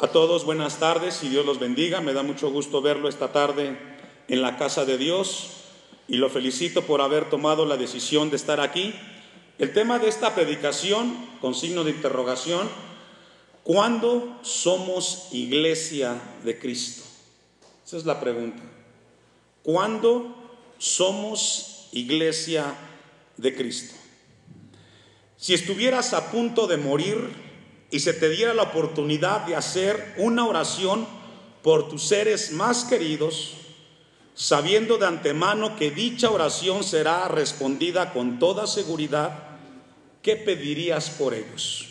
A 0.00 0.06
todos 0.06 0.44
buenas 0.44 0.78
tardes 0.78 1.24
y 1.24 1.28
Dios 1.28 1.44
los 1.44 1.58
bendiga. 1.58 2.00
Me 2.00 2.12
da 2.12 2.22
mucho 2.22 2.52
gusto 2.52 2.80
verlo 2.80 3.08
esta 3.08 3.32
tarde 3.32 3.76
en 4.28 4.42
la 4.42 4.56
casa 4.56 4.84
de 4.84 4.96
Dios 4.96 5.54
y 6.06 6.18
lo 6.18 6.30
felicito 6.30 6.82
por 6.82 7.00
haber 7.00 7.28
tomado 7.28 7.66
la 7.66 7.76
decisión 7.76 8.30
de 8.30 8.36
estar 8.36 8.60
aquí. 8.60 8.94
El 9.58 9.72
tema 9.72 9.98
de 9.98 10.06
esta 10.08 10.36
predicación, 10.36 11.12
con 11.40 11.52
signo 11.52 11.82
de 11.82 11.90
interrogación, 11.90 12.68
¿cuándo 13.64 14.38
somos 14.42 15.30
iglesia 15.32 16.14
de 16.44 16.56
Cristo? 16.60 17.02
Esa 17.84 17.96
es 17.96 18.06
la 18.06 18.20
pregunta. 18.20 18.62
¿Cuándo 19.64 20.32
somos 20.78 21.88
iglesia 21.90 22.72
de 23.36 23.52
Cristo? 23.52 23.96
Si 25.36 25.54
estuvieras 25.54 26.14
a 26.14 26.30
punto 26.30 26.68
de 26.68 26.76
morir, 26.76 27.47
y 27.90 28.00
se 28.00 28.12
te 28.12 28.28
diera 28.28 28.54
la 28.54 28.64
oportunidad 28.64 29.46
de 29.46 29.56
hacer 29.56 30.14
una 30.18 30.46
oración 30.46 31.06
por 31.62 31.88
tus 31.88 32.02
seres 32.02 32.52
más 32.52 32.84
queridos, 32.84 33.54
sabiendo 34.34 34.98
de 34.98 35.06
antemano 35.06 35.76
que 35.76 35.90
dicha 35.90 36.30
oración 36.30 36.84
será 36.84 37.28
respondida 37.28 38.12
con 38.12 38.38
toda 38.38 38.66
seguridad, 38.66 39.58
¿qué 40.22 40.36
pedirías 40.36 41.10
por 41.10 41.34
ellos? 41.34 41.86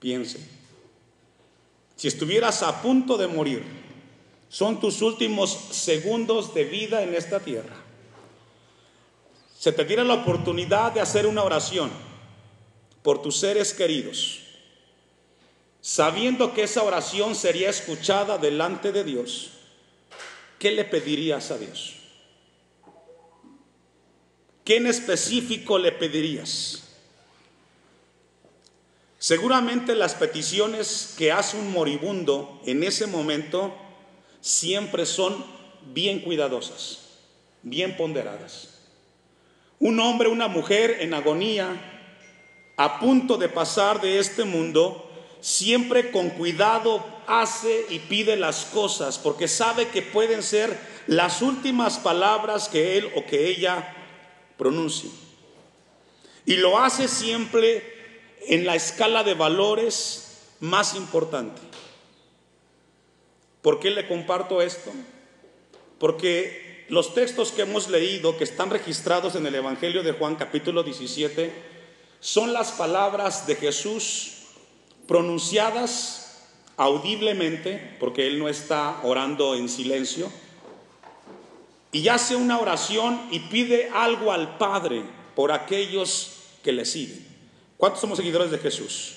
Piense, 0.00 0.38
si 1.96 2.08
estuvieras 2.08 2.62
a 2.62 2.82
punto 2.82 3.16
de 3.16 3.26
morir, 3.26 3.64
son 4.48 4.78
tus 4.78 5.00
últimos 5.00 5.50
segundos 5.50 6.52
de 6.54 6.64
vida 6.64 7.02
en 7.02 7.14
esta 7.14 7.40
tierra 7.40 7.83
se 9.64 9.72
te 9.72 9.86
diera 9.86 10.04
la 10.04 10.12
oportunidad 10.12 10.92
de 10.92 11.00
hacer 11.00 11.26
una 11.26 11.42
oración 11.42 11.90
por 13.02 13.22
tus 13.22 13.38
seres 13.38 13.72
queridos, 13.72 14.40
sabiendo 15.80 16.52
que 16.52 16.64
esa 16.64 16.82
oración 16.82 17.34
sería 17.34 17.70
escuchada 17.70 18.36
delante 18.36 18.92
de 18.92 19.04
Dios, 19.04 19.52
¿qué 20.58 20.70
le 20.70 20.84
pedirías 20.84 21.50
a 21.50 21.56
Dios? 21.56 21.94
¿Qué 24.64 24.76
en 24.76 24.86
específico 24.86 25.78
le 25.78 25.92
pedirías? 25.92 26.82
Seguramente 29.18 29.94
las 29.94 30.14
peticiones 30.14 31.14
que 31.16 31.32
hace 31.32 31.56
un 31.56 31.72
moribundo 31.72 32.60
en 32.66 32.82
ese 32.82 33.06
momento 33.06 33.74
siempre 34.42 35.06
son 35.06 35.42
bien 35.94 36.20
cuidadosas, 36.20 36.98
bien 37.62 37.96
ponderadas. 37.96 38.73
Un 39.78 40.00
hombre, 40.00 40.28
una 40.28 40.48
mujer 40.48 40.98
en 41.00 41.14
agonía, 41.14 41.68
a 42.76 42.98
punto 43.00 43.36
de 43.36 43.48
pasar 43.48 44.00
de 44.00 44.18
este 44.18 44.44
mundo, 44.44 45.10
siempre 45.40 46.10
con 46.10 46.30
cuidado 46.30 47.04
hace 47.26 47.86
y 47.90 47.98
pide 47.98 48.36
las 48.36 48.64
cosas 48.66 49.18
porque 49.18 49.48
sabe 49.48 49.88
que 49.88 50.02
pueden 50.02 50.42
ser 50.42 50.78
las 51.06 51.42
últimas 51.42 51.98
palabras 51.98 52.68
que 52.68 52.98
él 52.98 53.10
o 53.14 53.24
que 53.26 53.48
ella 53.48 53.94
pronuncie. 54.56 55.10
Y 56.46 56.56
lo 56.56 56.78
hace 56.78 57.08
siempre 57.08 57.94
en 58.48 58.66
la 58.66 58.74
escala 58.74 59.22
de 59.22 59.34
valores 59.34 60.54
más 60.60 60.94
importante. 60.94 61.60
¿Por 63.62 63.80
qué 63.80 63.90
le 63.90 64.06
comparto 64.06 64.60
esto? 64.60 64.92
Porque 65.98 66.63
los 66.88 67.14
textos 67.14 67.52
que 67.52 67.62
hemos 67.62 67.88
leído, 67.88 68.36
que 68.36 68.44
están 68.44 68.70
registrados 68.70 69.34
en 69.36 69.46
el 69.46 69.54
Evangelio 69.54 70.02
de 70.02 70.12
Juan 70.12 70.36
capítulo 70.36 70.82
17, 70.82 71.52
son 72.20 72.52
las 72.52 72.72
palabras 72.72 73.46
de 73.46 73.56
Jesús 73.56 74.32
pronunciadas 75.06 76.42
audiblemente, 76.76 77.96
porque 78.00 78.26
Él 78.26 78.38
no 78.38 78.48
está 78.48 79.00
orando 79.02 79.54
en 79.54 79.68
silencio, 79.68 80.30
y 81.92 82.08
hace 82.08 82.34
una 82.34 82.58
oración 82.58 83.28
y 83.30 83.38
pide 83.38 83.88
algo 83.90 84.32
al 84.32 84.58
Padre 84.58 85.04
por 85.36 85.52
aquellos 85.52 86.32
que 86.62 86.72
le 86.72 86.84
siguen. 86.84 87.24
¿Cuántos 87.76 88.00
somos 88.00 88.18
seguidores 88.18 88.50
de 88.50 88.58
Jesús? 88.58 89.14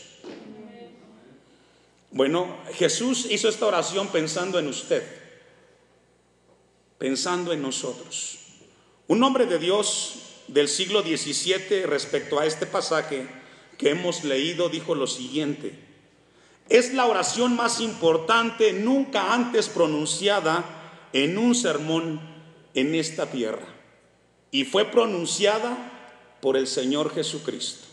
Bueno, 2.12 2.58
Jesús 2.74 3.28
hizo 3.30 3.50
esta 3.50 3.66
oración 3.66 4.08
pensando 4.08 4.60
en 4.60 4.68
usted 4.68 5.27
pensando 6.98 7.54
en 7.54 7.62
nosotros. 7.62 8.40
Un 9.08 9.24
hombre 9.24 9.46
de 9.46 9.60
Dios 9.60 10.16
del 10.48 10.68
siglo 10.68 11.02
XVII 11.02 11.86
respecto 11.86 12.40
a 12.40 12.46
este 12.46 12.66
pasaje 12.66 13.28
que 13.78 13.92
hemos 13.92 14.24
leído 14.24 14.70
dijo 14.70 14.96
lo 14.96 15.08
siguiente, 15.08 15.78
es 16.70 16.94
la 16.94 17.06
oración 17.06 17.56
más 17.56 17.80
importante 17.80 18.74
nunca 18.74 19.34
antes 19.34 19.70
pronunciada 19.70 20.66
en 21.14 21.38
un 21.38 21.56
sermón 21.56 22.20
en 22.74 22.96
esta 22.96 23.32
tierra 23.32 23.66
y 24.52 24.66
fue 24.66 24.86
pronunciada 24.86 25.78
por 26.42 26.58
el 26.58 26.68
Señor 26.68 27.14
Jesucristo. 27.14 27.86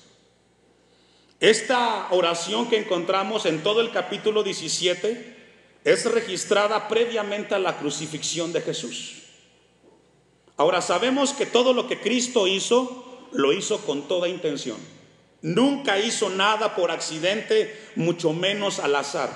Esta 1.41 2.09
oración 2.11 2.69
que 2.69 2.79
encontramos 2.79 3.47
en 3.47 3.63
todo 3.63 3.81
el 3.81 3.91
capítulo 3.91 4.43
17 4.43 5.34
es 5.85 6.07
registrada 6.07 6.89
previamente 6.89 7.55
a 7.55 7.59
la 7.59 7.77
crucifixión 7.77 8.53
de 8.53 8.63
Jesús. 8.63 9.23
Ahora 10.57 10.81
sabemos 10.81 11.33
que 11.35 11.45
todo 11.45 11.75
lo 11.75 11.87
que 11.87 12.01
Cristo 12.01 12.47
hizo, 12.47 13.29
lo 13.33 13.53
hizo 13.53 13.79
con 13.85 14.09
toda 14.09 14.29
intención. 14.29 14.79
Nunca 15.43 15.99
hizo 15.99 16.31
nada 16.31 16.75
por 16.75 16.91
accidente, 16.91 17.79
mucho 17.97 18.33
menos 18.33 18.79
al 18.79 18.97
azar. 18.97 19.31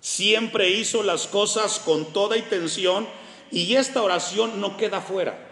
Siempre 0.00 0.70
hizo 0.70 1.02
las 1.02 1.26
cosas 1.26 1.80
con 1.80 2.12
toda 2.12 2.36
intención 2.36 3.08
y 3.50 3.74
esta 3.74 4.02
oración 4.02 4.60
no 4.60 4.76
queda 4.76 5.00
fuera. 5.00 5.42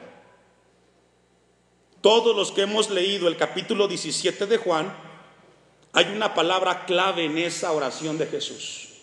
Todos 2.01 2.37
los 2.37 2.53
que 2.53 2.63
hemos 2.63 2.91
leído 2.91 3.27
el 3.27 3.37
capítulo 3.37 3.89
17 3.89 4.47
de 4.47 4.59
Juan, 4.59 4.95
hay 5.93 6.07
una 6.15 6.35
palabra 6.35 6.85
clave 6.85 7.25
en 7.25 7.39
esa 7.39 7.73
oración 7.73 8.17
de 8.19 8.27
Jesús 8.27 8.94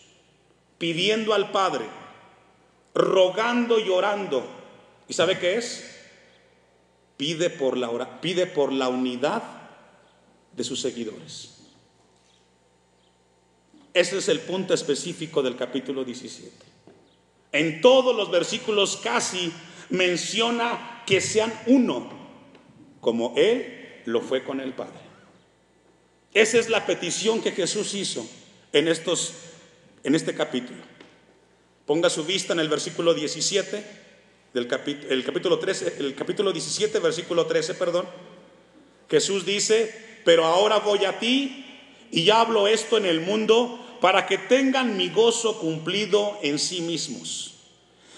pidiendo 0.81 1.35
al 1.35 1.51
Padre, 1.51 1.85
rogando 2.95 3.77
y 3.77 3.87
orando. 3.89 4.43
¿Y 5.07 5.13
sabe 5.13 5.37
qué 5.37 5.57
es? 5.57 5.87
Pide 7.17 7.51
por 7.51 7.77
la, 7.77 8.19
pide 8.19 8.47
por 8.47 8.73
la 8.73 8.89
unidad 8.89 9.43
de 10.55 10.63
sus 10.63 10.81
seguidores. 10.81 11.59
Ese 13.93 14.17
es 14.17 14.27
el 14.27 14.39
punto 14.39 14.73
específico 14.73 15.43
del 15.43 15.55
capítulo 15.55 16.03
17. 16.03 16.51
En 17.51 17.79
todos 17.81 18.15
los 18.15 18.31
versículos 18.31 18.97
casi 18.97 19.53
menciona 19.91 21.03
que 21.05 21.21
sean 21.21 21.53
uno, 21.67 22.09
como 23.01 23.35
Él 23.37 24.01
lo 24.05 24.19
fue 24.21 24.43
con 24.43 24.59
el 24.59 24.73
Padre. 24.73 24.99
Esa 26.33 26.57
es 26.57 26.69
la 26.69 26.87
petición 26.87 27.39
que 27.39 27.51
Jesús 27.51 27.93
hizo 27.93 28.27
en 28.73 28.87
estos 28.87 29.50
en 30.03 30.15
este 30.15 30.33
capítulo. 30.33 30.79
Ponga 31.85 32.09
su 32.09 32.23
vista 32.23 32.53
en 32.53 32.59
el 32.59 32.69
versículo 32.69 33.13
17 33.13 33.83
del 34.53 34.67
capítulo, 34.67 35.11
el 35.11 35.23
capítulo 35.23 35.59
13, 35.59 35.95
el 35.99 36.15
capítulo 36.15 36.51
17, 36.51 36.99
versículo 36.99 37.45
13, 37.45 37.75
perdón. 37.75 38.05
Jesús 39.09 39.45
dice, 39.45 40.21
pero 40.23 40.45
ahora 40.45 40.79
voy 40.79 41.05
a 41.05 41.19
ti 41.19 41.65
y 42.11 42.29
hablo 42.29 42.67
esto 42.67 42.97
en 42.97 43.05
el 43.05 43.21
mundo 43.21 43.97
para 43.99 44.25
que 44.25 44.37
tengan 44.37 44.97
mi 44.97 45.09
gozo 45.09 45.59
cumplido 45.59 46.39
en 46.41 46.59
sí 46.59 46.81
mismos. 46.81 47.55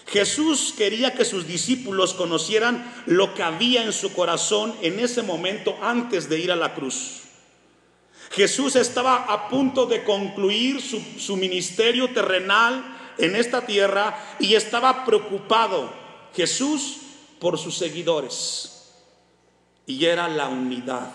Jesús 0.07 0.73
quería 0.77 1.13
que 1.13 1.25
sus 1.25 1.47
discípulos 1.47 2.13
conocieran 2.13 2.94
lo 3.05 3.33
que 3.33 3.44
había 3.44 3.83
en 3.83 3.94
su 3.94 4.13
corazón 4.13 4.75
en 4.81 5.00
ese 5.00 5.23
momento 5.23 5.77
antes 5.81 6.29
de 6.29 6.39
ir 6.39 6.51
a 6.51 6.55
la 6.55 6.75
cruz. 6.75 7.22
Jesús 8.33 8.75
estaba 8.75 9.25
a 9.25 9.47
punto 9.47 9.85
de 9.85 10.03
concluir 10.03 10.81
su, 10.81 11.38
ministerio 11.38 12.12
terrenal 12.12 13.13
en 13.19 13.35
esta 13.35 13.63
tierra 13.63 14.35
y 14.39 14.56
estaba 14.56 15.06
preocupado 15.06 15.94
Jesús 16.35 16.97
por 17.39 17.59
sus 17.59 17.77
seguidores. 17.77 18.89
Y 19.85 20.06
era 20.06 20.27
la 20.27 20.47
unidad. 20.47 21.13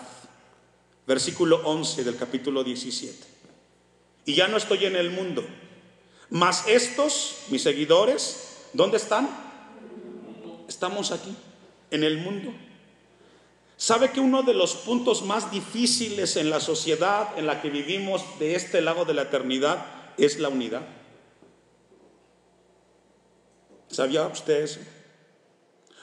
Versículo 1.05 1.61
11 1.65 2.05
del 2.05 2.15
capítulo 2.15 2.63
17. 2.63 3.27
Y 4.25 4.35
ya 4.35 4.47
no 4.47 4.55
estoy 4.55 4.85
en 4.85 4.95
el 4.95 5.09
mundo. 5.09 5.45
Mas 6.29 6.67
estos, 6.67 7.39
mis 7.49 7.63
seguidores, 7.63 8.67
¿dónde 8.71 8.95
están? 8.95 9.27
Estamos 10.69 11.11
aquí, 11.11 11.35
en 11.91 12.05
el 12.05 12.19
mundo. 12.19 12.53
¿Sabe 13.79 14.11
que 14.11 14.19
uno 14.19 14.43
de 14.43 14.53
los 14.53 14.75
puntos 14.75 15.21
más 15.21 15.51
difíciles 15.51 16.35
en 16.35 16.49
la 16.49 16.59
sociedad 16.59 17.29
en 17.37 17.47
la 17.47 17.61
que 17.61 17.69
vivimos 17.69 18.37
de 18.37 18.55
este 18.55 18.81
lado 18.81 19.05
de 19.05 19.13
la 19.13 19.21
eternidad 19.21 19.85
es 20.17 20.37
la 20.37 20.49
unidad? 20.49 20.81
¿Sabía 23.87 24.27
usted 24.27 24.63
eso? 24.63 24.81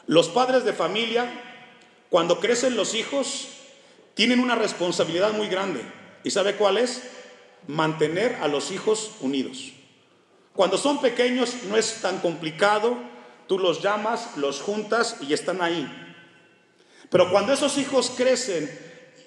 Los 0.07 0.31
padres 0.31 0.65
de 0.65 0.73
familia, 0.73 1.31
cuando 2.09 2.41
crecen 2.41 2.77
los 2.77 2.95
hijos, 2.95 3.49
tienen 4.15 4.41
una 4.41 4.55
responsabilidad 4.55 5.35
muy 5.35 5.49
grande 5.49 5.83
¿Y 6.25 6.31
sabe 6.31 6.57
cuál 6.57 6.79
es? 6.79 7.03
Mantener 7.69 8.39
a 8.43 8.49
los 8.49 8.73
hijos 8.73 9.13
unidos. 9.21 9.73
Cuando 10.55 10.79
son 10.79 11.01
pequeños 11.01 11.55
no 11.69 11.77
es 11.77 12.01
tan 12.01 12.21
complicado, 12.21 12.97
tú 13.47 13.61
los 13.61 13.83
llamas, 13.83 14.37
los 14.37 14.63
juntas 14.63 15.19
y 15.21 15.35
están 15.35 15.63
ahí. 15.63 16.06
Pero 17.11 17.31
cuando 17.31 17.53
esos 17.53 17.79
hijos 17.79 18.13
crecen 18.17 18.71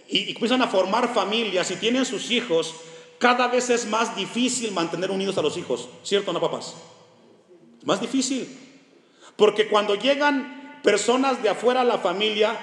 y, 0.08 0.32
empiezan 0.32 0.62
a 0.62 0.68
formar 0.68 1.14
familias 1.14 1.72
y 1.72 1.76
tienen 1.76 2.06
sus 2.06 2.32
hijos, 2.32 2.76
cada 3.20 3.48
vez 3.48 3.70
es 3.70 3.86
más 3.86 4.16
difícil 4.16 4.72
mantener 4.72 5.12
unidos 5.12 5.38
a 5.38 5.42
los 5.42 5.58
hijos, 5.58 5.90
¿cierto 6.04 6.34
no, 6.34 6.42
papás? 6.42 6.76
Más 7.84 8.02
difícil. 8.02 8.48
Porque 9.36 9.68
cuando 9.68 9.96
llegan 9.96 10.80
personas 10.84 11.42
de 11.42 11.50
afuera 11.50 11.82
a 11.82 11.86
la 11.86 12.00
familia, 12.00 12.58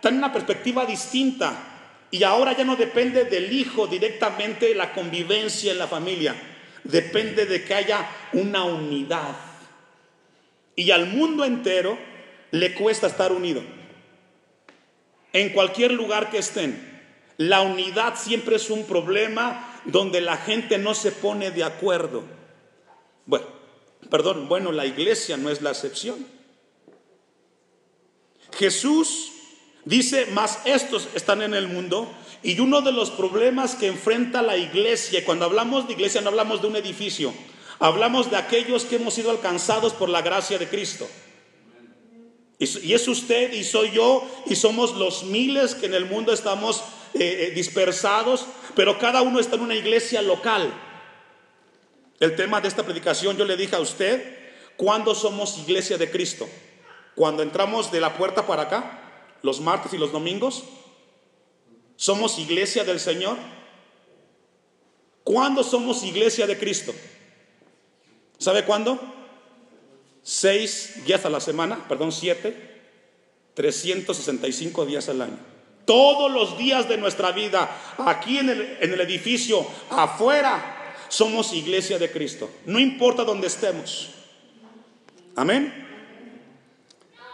tienen 0.00 0.18
una 0.18 0.32
perspectiva 0.32 0.86
distinta. 0.86 1.66
Y 2.10 2.24
ahora 2.24 2.56
ya 2.56 2.64
no 2.64 2.76
depende 2.76 3.24
del 3.24 3.52
hijo 3.52 3.86
directamente 3.86 4.74
la 4.74 4.92
convivencia 4.92 5.72
en 5.72 5.78
la 5.78 5.86
familia. 5.86 6.34
Depende 6.82 7.46
de 7.46 7.64
que 7.64 7.74
haya 7.74 8.08
una 8.32 8.64
unidad. 8.64 9.36
Y 10.74 10.90
al 10.90 11.06
mundo 11.06 11.44
entero 11.44 11.98
le 12.50 12.74
cuesta 12.74 13.06
estar 13.06 13.32
unido. 13.32 13.62
En 15.32 15.50
cualquier 15.50 15.92
lugar 15.92 16.30
que 16.30 16.38
estén. 16.38 16.88
La 17.36 17.62
unidad 17.62 18.16
siempre 18.18 18.56
es 18.56 18.68
un 18.68 18.84
problema 18.84 19.80
donde 19.86 20.20
la 20.20 20.36
gente 20.36 20.76
no 20.78 20.94
se 20.94 21.12
pone 21.12 21.50
de 21.50 21.64
acuerdo. 21.64 22.22
Bueno, 23.26 23.46
perdón, 24.10 24.48
bueno, 24.48 24.72
la 24.72 24.86
iglesia 24.86 25.36
no 25.36 25.50
es 25.50 25.62
la 25.62 25.70
excepción. 25.70 26.26
Jesús 28.58 29.32
dice, 29.84 30.26
más 30.26 30.60
estos 30.64 31.08
están 31.14 31.42
en 31.42 31.54
el 31.54 31.68
mundo. 31.68 32.12
Y 32.42 32.58
uno 32.60 32.80
de 32.80 32.92
los 32.92 33.10
problemas 33.10 33.74
que 33.74 33.86
enfrenta 33.86 34.42
la 34.42 34.56
iglesia, 34.56 35.24
cuando 35.24 35.44
hablamos 35.44 35.86
de 35.86 35.92
iglesia 35.92 36.20
no 36.22 36.30
hablamos 36.30 36.62
de 36.62 36.68
un 36.68 36.76
edificio, 36.76 37.34
hablamos 37.78 38.30
de 38.30 38.36
aquellos 38.36 38.84
que 38.84 38.96
hemos 38.96 39.14
sido 39.14 39.30
alcanzados 39.30 39.92
por 39.92 40.08
la 40.08 40.22
gracia 40.22 40.58
de 40.58 40.68
Cristo. 40.68 41.08
Y 42.60 42.92
es 42.92 43.08
usted 43.08 43.54
y 43.54 43.64
soy 43.64 43.90
yo 43.90 44.22
y 44.44 44.54
somos 44.54 44.94
los 44.94 45.24
miles 45.24 45.74
que 45.74 45.86
en 45.86 45.94
el 45.94 46.04
mundo 46.04 46.30
estamos 46.30 46.84
eh, 47.14 47.48
eh, 47.48 47.50
dispersados, 47.52 48.44
pero 48.76 48.98
cada 48.98 49.22
uno 49.22 49.40
está 49.40 49.56
en 49.56 49.62
una 49.62 49.74
iglesia 49.74 50.20
local. 50.20 50.70
El 52.20 52.36
tema 52.36 52.60
de 52.60 52.68
esta 52.68 52.84
predicación 52.84 53.38
yo 53.38 53.46
le 53.46 53.56
dije 53.56 53.76
a 53.76 53.80
usted, 53.80 54.38
¿cuándo 54.76 55.14
somos 55.14 55.56
iglesia 55.56 55.96
de 55.96 56.10
Cristo? 56.10 56.46
Cuando 57.14 57.42
entramos 57.42 57.90
de 57.90 58.00
la 58.00 58.18
puerta 58.18 58.46
para 58.46 58.64
acá, 58.64 59.00
los 59.40 59.62
martes 59.62 59.94
y 59.94 59.98
los 59.98 60.12
domingos. 60.12 60.64
¿Somos 61.96 62.38
iglesia 62.38 62.84
del 62.84 63.00
Señor? 63.00 63.38
¿Cuándo 65.24 65.62
somos 65.62 66.02
iglesia 66.02 66.46
de 66.46 66.58
Cristo? 66.58 66.94
¿Sabe 68.38 68.64
cuándo? 68.64 68.98
Seis 70.32 71.04
días 71.04 71.24
a 71.24 71.28
la 71.28 71.40
semana, 71.40 71.88
perdón, 71.88 72.12
siete, 72.12 72.54
365 73.54 74.86
días 74.86 75.08
al 75.08 75.22
año. 75.22 75.36
Todos 75.84 76.30
los 76.30 76.56
días 76.56 76.88
de 76.88 76.98
nuestra 76.98 77.32
vida, 77.32 77.68
aquí 77.98 78.38
en 78.38 78.48
el, 78.48 78.78
en 78.80 78.92
el 78.92 79.00
edificio, 79.00 79.66
afuera, 79.90 80.94
somos 81.08 81.52
iglesia 81.52 81.98
de 81.98 82.12
Cristo. 82.12 82.48
No 82.64 82.78
importa 82.78 83.24
dónde 83.24 83.48
estemos. 83.48 84.10
Amén. 85.34 85.74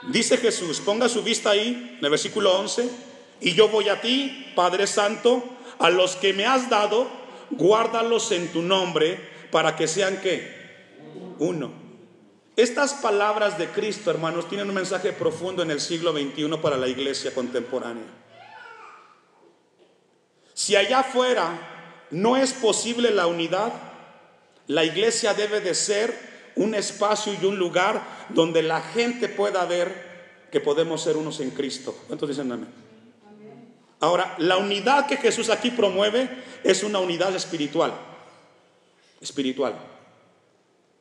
Dice 0.09 0.39
Jesús, 0.39 0.81
ponga 0.81 1.11
su 1.11 1.23
vista 1.23 1.51
ahí, 1.51 1.99
en 1.99 2.03
el 2.03 2.11
versículo 2.11 2.59
11, 2.61 2.89
y 3.43 3.53
yo 3.53 3.69
voy 3.69 3.91
a 3.91 4.01
ti, 4.01 4.55
Padre 4.57 4.87
Santo, 4.87 5.45
a 5.79 5.91
los 5.91 6.17
que 6.17 6.33
me 6.33 6.47
has 6.47 6.71
dado, 6.71 7.11
guárdalos 7.51 8.33
en 8.33 8.49
tu 8.49 8.63
nombre, 8.63 9.21
para 9.51 9.77
que 9.77 9.87
sean 9.87 10.19
que 10.23 10.51
uno. 11.39 11.86
Estas 12.57 12.95
palabras 12.95 13.59
de 13.59 13.69
Cristo, 13.69 14.11
hermanos, 14.11 14.49
tienen 14.49 14.69
un 14.69 14.75
mensaje 14.75 15.13
profundo 15.13 15.63
en 15.63 15.71
el 15.71 15.79
siglo 15.79 16.13
XXI 16.13 16.57
para 16.63 16.79
la 16.79 16.89
iglesia 16.89 17.35
contemporánea. 17.35 18.07
Si 20.55 20.75
allá 20.75 21.01
afuera 21.01 22.07
no 22.11 22.39
es 22.39 22.55
posible 22.55 23.11
la 23.11 23.27
unidad, 23.27 23.75
la 24.69 24.85
iglesia 24.85 25.35
debe 25.35 25.61
de 25.61 25.75
ser 25.75 26.19
un 26.57 26.75
espacio 26.75 27.35
y 27.35 27.45
un 27.45 27.59
lugar 27.59 28.03
donde 28.31 28.63
la 28.63 28.81
gente 28.81 29.29
pueda 29.29 29.67
ver 29.67 30.49
que 30.51 30.61
podemos 30.61 31.03
ser 31.03 31.19
unos 31.19 31.41
en 31.41 31.51
Cristo. 31.51 31.95
¿Cuántos 32.07 32.31
dicen 32.31 32.51
amén? 32.51 32.69
Ahora, 34.01 34.35
la 34.39 34.57
unidad 34.57 35.07
que 35.07 35.19
Jesús 35.19 35.51
aquí 35.51 35.71
promueve 35.71 36.29
es 36.65 36.83
una 36.83 37.01
unidad 37.01 37.37
espiritual. 37.37 37.93
Espiritual. 39.21 39.75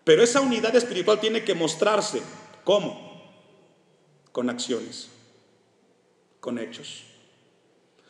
Pero 0.06 0.24
esa 0.24 0.40
unidad 0.40 0.74
espiritual 0.76 1.20
tiene 1.20 1.44
que 1.44 1.56
mostrarse. 1.56 2.22
¿Cómo? 2.64 3.34
Con 4.32 4.50
acciones, 4.50 5.10
con 6.40 6.60
hechos. 6.60 7.04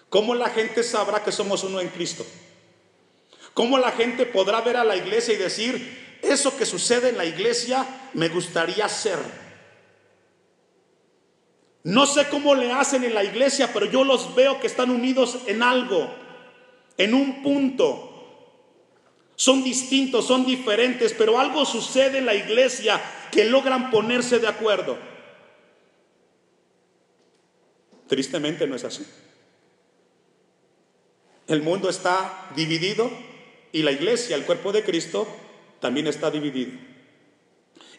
¿Cómo 0.09 0.35
la 0.35 0.49
gente 0.49 0.83
sabrá 0.83 1.23
que 1.23 1.31
somos 1.31 1.63
uno 1.63 1.79
en 1.79 1.89
Cristo? 1.89 2.25
¿Cómo 3.53 3.77
la 3.77 3.91
gente 3.93 4.25
podrá 4.25 4.61
ver 4.61 4.75
a 4.77 4.83
la 4.83 4.97
iglesia 4.97 5.33
y 5.33 5.37
decir, 5.37 6.19
eso 6.21 6.55
que 6.57 6.65
sucede 6.65 7.09
en 7.09 7.17
la 7.17 7.25
iglesia 7.25 8.09
me 8.13 8.27
gustaría 8.27 8.87
ser? 8.89 9.19
No 11.83 12.05
sé 12.05 12.27
cómo 12.29 12.55
le 12.55 12.71
hacen 12.71 13.03
en 13.03 13.13
la 13.13 13.23
iglesia, 13.23 13.71
pero 13.71 13.85
yo 13.85 14.03
los 14.03 14.35
veo 14.35 14.59
que 14.59 14.67
están 14.67 14.89
unidos 14.89 15.37
en 15.45 15.63
algo, 15.63 16.09
en 16.97 17.13
un 17.13 17.41
punto. 17.43 18.14
Son 19.35 19.63
distintos, 19.63 20.25
son 20.25 20.45
diferentes, 20.45 21.13
pero 21.13 21.39
algo 21.39 21.65
sucede 21.65 22.19
en 22.19 22.25
la 22.25 22.35
iglesia 22.35 23.01
que 23.31 23.45
logran 23.45 23.91
ponerse 23.91 24.39
de 24.39 24.47
acuerdo. 24.47 24.97
Tristemente 28.07 28.67
no 28.67 28.75
es 28.75 28.83
así. 28.83 29.05
El 31.47 31.61
mundo 31.61 31.89
está 31.89 32.49
dividido 32.55 33.11
y 33.71 33.83
la 33.83 33.91
iglesia, 33.91 34.35
el 34.35 34.45
cuerpo 34.45 34.71
de 34.71 34.83
Cristo, 34.83 35.27
también 35.79 36.07
está 36.07 36.31
dividido. 36.31 36.71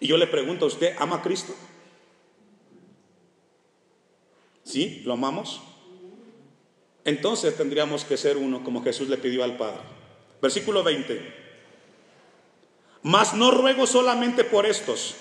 Y 0.01 0.07
yo 0.07 0.17
le 0.17 0.27
pregunto 0.27 0.65
a 0.65 0.69
usted, 0.69 0.95
¿ama 0.99 1.17
a 1.17 1.23
Cristo? 1.23 1.55
¿Sí? 4.65 5.03
¿Lo 5.05 5.13
amamos? 5.13 5.63
Entonces 7.05 7.57
tendríamos 7.57 8.05
que 8.05 8.17
ser 8.17 8.37
uno 8.37 8.65
como 8.65 8.83
Jesús 8.83 9.09
le 9.09 9.17
pidió 9.17 9.45
al 9.45 9.57
Padre. 9.57 9.96
Versículo 10.41 10.83
20. 10.83 11.47
Mas 13.03 13.35
no 13.35 13.51
ruego 13.51 13.87
solamente 13.87 14.45
por 14.45 14.67
estos, 14.67 15.15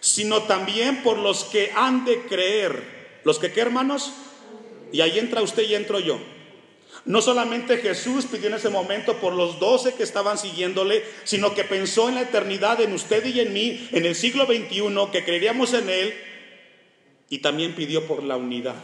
sino 0.00 0.42
también 0.42 1.02
por 1.02 1.18
los 1.18 1.44
que 1.44 1.72
han 1.74 2.04
de 2.04 2.22
creer. 2.26 3.20
¿Los 3.24 3.38
que 3.38 3.52
qué, 3.52 3.60
hermanos? 3.60 4.12
Y 4.92 5.00
ahí 5.00 5.18
entra 5.18 5.42
usted 5.42 5.64
y 5.64 5.74
entro 5.74 6.00
yo. 6.00 6.18
No 7.04 7.22
solamente 7.22 7.78
Jesús 7.78 8.26
pidió 8.26 8.48
en 8.48 8.54
ese 8.54 8.68
momento 8.68 9.18
por 9.18 9.32
los 9.32 9.60
doce 9.60 9.94
que 9.94 10.02
estaban 10.02 10.38
siguiéndole, 10.38 11.04
sino 11.24 11.54
que 11.54 11.62
pensó 11.62 12.08
en 12.08 12.16
la 12.16 12.22
eternidad, 12.22 12.80
en 12.80 12.92
usted 12.92 13.24
y 13.26 13.40
en 13.40 13.52
mí, 13.52 13.88
en 13.92 14.06
el 14.06 14.16
siglo 14.16 14.46
XXI, 14.46 15.10
que 15.12 15.24
creeríamos 15.24 15.72
en 15.74 15.88
Él, 15.88 16.14
y 17.28 17.38
también 17.38 17.74
pidió 17.74 18.06
por 18.06 18.22
la 18.22 18.36
unidad 18.36 18.74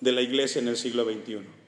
de 0.00 0.12
la 0.12 0.22
iglesia 0.22 0.60
en 0.60 0.68
el 0.68 0.76
siglo 0.76 1.04
XXI. 1.04 1.65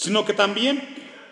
Sino 0.00 0.24
que 0.24 0.32
también 0.32 0.82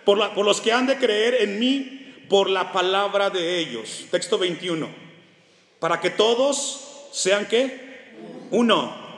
por, 0.04 0.34
por 0.34 0.44
los 0.44 0.60
que 0.60 0.72
han 0.72 0.86
de 0.86 0.98
creer 0.98 1.36
en 1.40 1.58
mí 1.58 2.26
por 2.28 2.50
la 2.50 2.70
palabra 2.70 3.30
de 3.30 3.60
ellos. 3.60 4.04
Texto 4.10 4.36
21. 4.36 4.86
Para 5.80 6.02
que 6.02 6.10
todos 6.10 7.08
sean 7.10 7.48
que 7.48 8.12
uno 8.50 9.08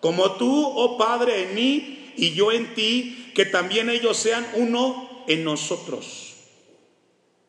como 0.00 0.32
tú, 0.32 0.66
oh 0.74 0.98
Padre, 0.98 1.44
en 1.44 1.54
mí 1.54 2.12
y 2.16 2.32
yo 2.32 2.50
en 2.50 2.74
ti, 2.74 3.30
que 3.36 3.44
también 3.44 3.88
ellos 3.88 4.16
sean 4.16 4.44
uno 4.54 5.24
en 5.28 5.44
nosotros. 5.44 6.34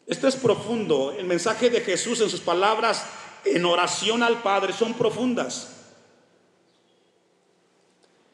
Esto 0.05 0.27
es 0.27 0.35
profundo. 0.35 1.15
El 1.17 1.25
mensaje 1.25 1.71
de 1.71 1.81
Jesús 1.81 2.21
en 2.21 2.29
sus 2.29 2.41
palabras 2.41 3.07
en 3.43 3.65
oración 3.65 4.21
al 4.21 4.43
Padre 4.43 4.73
son 4.73 4.93
profundas. 4.93 5.77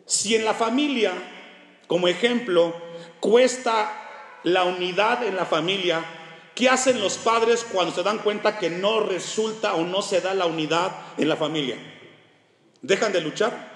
Si 0.05 0.36
en 0.36 0.43
la 0.43 0.53
familia, 0.53 1.13
como 1.88 2.10
ejemplo, 2.10 2.85
cuesta 3.19 4.39
la 4.43 4.63
unidad 4.63 5.23
en 5.23 5.35
la 5.35 5.45
familia, 5.45 6.03
¿qué 6.53 6.69
hacen 6.69 6.99
los 7.01 7.17
padres 7.17 7.65
cuando 7.71 7.93
se 7.93 8.03
dan 8.03 8.19
cuenta 8.19 8.57
que 8.57 8.69
no 8.69 8.99
resulta 9.01 9.73
o 9.73 9.83
no 9.83 10.01
se 10.01 10.21
da 10.21 10.33
la 10.33 10.45
unidad 10.45 10.91
en 11.17 11.29
la 11.29 11.35
familia? 11.35 11.77
¿Dejan 12.81 13.11
de 13.11 13.21
luchar? 13.21 13.75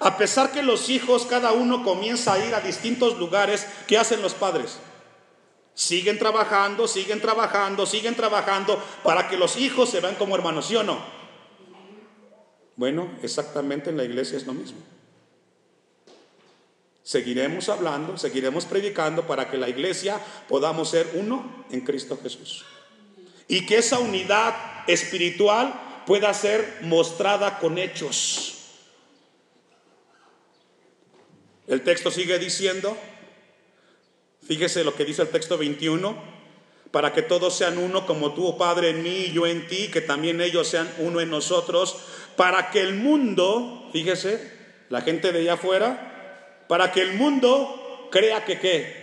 A 0.00 0.16
pesar 0.16 0.52
que 0.52 0.62
los 0.62 0.88
hijos, 0.88 1.26
cada 1.26 1.52
uno 1.52 1.84
comienza 1.84 2.32
a 2.32 2.44
ir 2.44 2.54
a 2.54 2.60
distintos 2.60 3.18
lugares, 3.18 3.66
¿qué 3.86 3.98
hacen 3.98 4.22
los 4.22 4.34
padres? 4.34 4.78
Siguen 5.74 6.18
trabajando, 6.18 6.88
siguen 6.88 7.20
trabajando, 7.20 7.86
siguen 7.86 8.14
trabajando 8.14 8.82
para 9.02 9.28
que 9.28 9.36
los 9.36 9.56
hijos 9.56 9.90
se 9.90 10.00
vean 10.00 10.16
como 10.16 10.34
hermanos, 10.34 10.66
¿sí 10.66 10.76
o 10.76 10.82
no? 10.82 10.98
Bueno, 12.76 13.10
exactamente 13.22 13.90
en 13.90 13.96
la 13.96 14.04
iglesia 14.04 14.36
es 14.36 14.46
lo 14.46 14.54
mismo. 14.54 14.78
Seguiremos 17.04 17.68
hablando, 17.68 18.16
seguiremos 18.16 18.64
predicando 18.64 19.26
para 19.26 19.50
que 19.50 19.58
la 19.58 19.68
iglesia 19.68 20.20
podamos 20.48 20.90
ser 20.90 21.10
uno 21.14 21.64
en 21.70 21.80
Cristo 21.80 22.18
Jesús. 22.22 22.64
Y 23.48 23.66
que 23.66 23.78
esa 23.78 23.98
unidad 23.98 24.54
espiritual 24.86 26.02
pueda 26.06 26.32
ser 26.32 26.78
mostrada 26.82 27.58
con 27.58 27.78
hechos. 27.78 28.54
El 31.66 31.82
texto 31.82 32.10
sigue 32.10 32.38
diciendo, 32.38 32.96
fíjese 34.46 34.84
lo 34.84 34.94
que 34.94 35.04
dice 35.04 35.22
el 35.22 35.28
texto 35.28 35.58
21, 35.58 36.32
para 36.92 37.12
que 37.12 37.22
todos 37.22 37.56
sean 37.56 37.78
uno 37.78 38.06
como 38.06 38.34
tú, 38.34 38.46
oh 38.46 38.58
Padre, 38.58 38.90
en 38.90 39.02
mí 39.02 39.26
y 39.26 39.32
yo 39.32 39.46
en 39.46 39.66
ti, 39.66 39.88
que 39.88 40.02
también 40.02 40.40
ellos 40.40 40.68
sean 40.68 40.92
uno 40.98 41.20
en 41.20 41.30
nosotros, 41.30 41.96
para 42.36 42.70
que 42.70 42.80
el 42.80 42.94
mundo, 42.94 43.88
fíjese, 43.92 44.52
la 44.88 45.00
gente 45.00 45.32
de 45.32 45.40
allá 45.40 45.54
afuera, 45.54 46.11
para 46.72 46.90
que 46.90 47.02
el 47.02 47.12
mundo 47.12 48.08
crea 48.10 48.46
que 48.46 48.58
qué. 48.58 48.96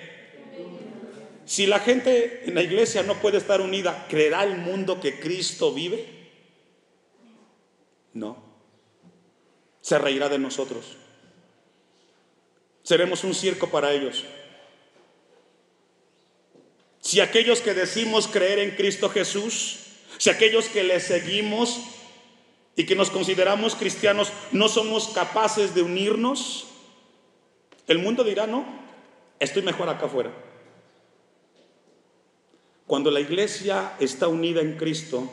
Si 1.46 1.68
la 1.68 1.80
gente 1.80 2.46
en 2.48 2.56
la 2.56 2.64
iglesia 2.64 3.04
no 3.04 3.22
puede 3.22 3.38
estar 3.38 3.62
unida, 3.62 4.08
¿creerá 4.10 4.44
el 4.44 4.58
mundo 4.58 5.00
que 5.00 5.20
Cristo 5.20 5.72
vive? 5.72 6.04
No. 8.12 8.42
Se 9.82 10.00
reirá 10.00 10.30
de 10.30 10.40
nosotros. 10.40 10.98
Seremos 12.82 13.24
un 13.24 13.36
circo 13.36 13.70
para 13.70 13.94
ellos. 13.94 14.26
Si 17.02 17.22
aquellos 17.22 17.62
que 17.62 17.76
decimos 17.76 18.28
creer 18.28 18.58
en 18.58 18.72
Cristo 18.72 19.12
Jesús, 19.12 19.82
si 20.18 20.32
aquellos 20.32 20.70
que 20.70 20.84
le 20.84 21.00
seguimos 21.00 21.82
y 22.76 22.88
que 22.88 22.96
nos 22.96 23.12
consideramos 23.12 23.76
cristianos 23.76 24.32
no 24.52 24.70
somos 24.70 25.10
capaces 25.10 25.76
de 25.76 25.84
unirnos, 25.84 26.66
el 27.90 28.00
mundo 28.00 28.24
dirá, 28.24 28.48
no, 28.48 28.66
estoy 29.40 29.62
mejor 29.62 29.90
acá 29.90 30.06
afuera. 30.06 30.32
Cuando 32.88 33.12
la 33.12 33.20
iglesia 33.20 33.94
está 34.00 34.28
unida 34.28 34.62
en 34.62 34.78
Cristo, 34.78 35.30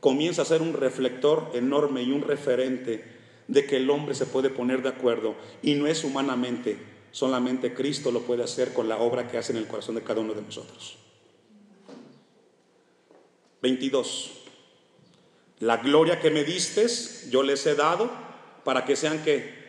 comienza 0.00 0.42
a 0.42 0.44
ser 0.44 0.60
un 0.60 0.74
reflector 0.74 1.50
enorme 1.54 2.02
y 2.02 2.12
un 2.12 2.22
referente 2.22 3.04
de 3.48 3.66
que 3.66 3.78
el 3.78 3.90
hombre 3.90 4.14
se 4.14 4.26
puede 4.26 4.50
poner 4.50 4.82
de 4.82 4.90
acuerdo 4.90 5.34
y 5.62 5.74
no 5.74 5.86
es 5.86 6.04
humanamente, 6.04 6.78
solamente 7.10 7.74
Cristo 7.74 8.12
lo 8.12 8.20
puede 8.20 8.44
hacer 8.44 8.72
con 8.72 8.88
la 8.88 8.98
obra 8.98 9.26
que 9.26 9.38
hace 9.38 9.52
en 9.52 9.58
el 9.58 9.66
corazón 9.66 9.96
de 9.96 10.02
cada 10.02 10.20
uno 10.20 10.34
de 10.34 10.42
nosotros. 10.42 10.98
22. 13.62 14.32
La 15.60 15.76
gloria 15.78 16.20
que 16.20 16.30
me 16.30 16.44
diste, 16.44 16.86
yo 17.28 17.42
les 17.42 17.66
he 17.66 17.74
dado 17.74 18.10
para 18.64 18.84
que 18.84 18.96
sean 18.96 19.22
que. 19.22 19.59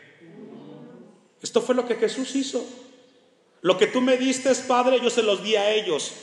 Esto 1.42 1.62
fue 1.62 1.76
lo 1.76 1.88
que 1.88 1.96
Jesús 1.96 2.36
hizo. 2.36 2.66
Lo 3.62 3.78
que 3.78 3.88
tú 3.88 4.02
me 4.02 4.18
diste, 4.18 4.54
Padre, 4.68 5.00
yo 5.02 5.10
se 5.10 5.24
los 5.24 5.44
di 5.44 5.56
a 5.56 5.72
ellos. 5.72 6.14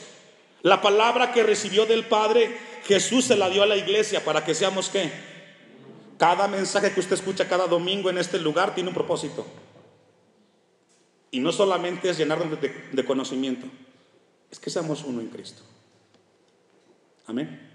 La 0.61 0.81
palabra 0.81 1.31
que 1.31 1.43
recibió 1.43 1.85
del 1.85 2.05
Padre, 2.05 2.57
Jesús 2.85 3.25
se 3.25 3.35
la 3.35 3.49
dio 3.49 3.63
a 3.63 3.65
la 3.65 3.77
iglesia 3.77 4.23
para 4.23 4.43
que 4.43 4.53
seamos 4.53 4.89
qué. 4.89 5.11
Cada 6.17 6.47
mensaje 6.47 6.91
que 6.91 6.99
usted 6.99 7.13
escucha 7.13 7.47
cada 7.47 7.67
domingo 7.67 8.09
en 8.09 8.17
este 8.17 8.39
lugar 8.39 8.75
tiene 8.75 8.89
un 8.89 8.95
propósito. 8.95 9.45
Y 11.31 11.39
no 11.39 11.51
solamente 11.51 12.09
es 12.09 12.17
llenarnos 12.17 12.59
de, 12.59 13.05
conocimiento, 13.05 13.67
es 14.51 14.59
que 14.59 14.69
seamos 14.69 15.03
uno 15.03 15.21
en 15.21 15.27
Cristo. 15.27 15.61
Amén. 17.25 17.67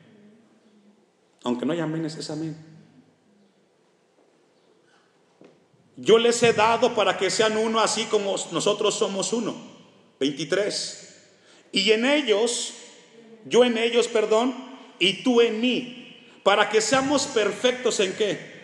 Aunque 1.44 1.64
no 1.64 1.72
amén, 1.72 2.04
es 2.04 2.30
amén. 2.30 2.73
Yo 5.96 6.18
les 6.18 6.42
he 6.42 6.52
dado 6.52 6.94
para 6.94 7.16
que 7.16 7.30
sean 7.30 7.56
uno 7.56 7.80
así 7.80 8.04
como 8.04 8.34
nosotros 8.52 8.94
somos 8.94 9.32
uno. 9.32 9.54
23. 10.20 11.04
Y 11.72 11.90
en 11.92 12.04
ellos, 12.04 12.74
yo 13.44 13.64
en 13.64 13.78
ellos, 13.78 14.08
perdón, 14.08 14.54
y 14.98 15.22
tú 15.22 15.40
en 15.40 15.60
mí, 15.60 16.16
para 16.42 16.68
que 16.68 16.80
seamos 16.80 17.26
perfectos 17.26 18.00
en 18.00 18.12
qué. 18.14 18.54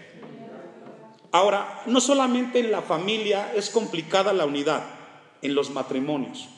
Ahora, 1.33 1.83
no 1.87 2.01
solamente 2.01 2.59
en 2.59 2.73
la 2.73 2.83
familia 2.83 3.53
es 3.55 3.71
complicada 3.71 4.33
la 4.33 4.47
unidad, 4.47 4.85
en 5.43 5.55
los 5.55 5.71
matrimonios. 5.71 6.49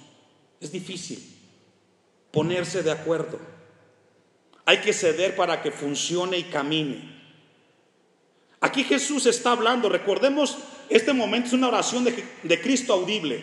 Es 0.60 0.72
difícil 0.72 1.22
ponerse 2.30 2.82
de 2.82 2.90
acuerdo. 2.90 3.38
Hay 4.64 4.78
que 4.78 4.92
ceder 4.92 5.36
para 5.36 5.62
que 5.62 5.70
funcione 5.70 6.38
y 6.38 6.44
camine. 6.44 7.21
Aquí 8.62 8.84
Jesús 8.84 9.26
está 9.26 9.50
hablando, 9.50 9.88
recordemos, 9.88 10.56
este 10.88 11.12
momento 11.12 11.48
es 11.48 11.52
una 11.52 11.66
oración 11.66 12.04
de, 12.04 12.60
Cristo 12.62 12.92
audible, 12.92 13.42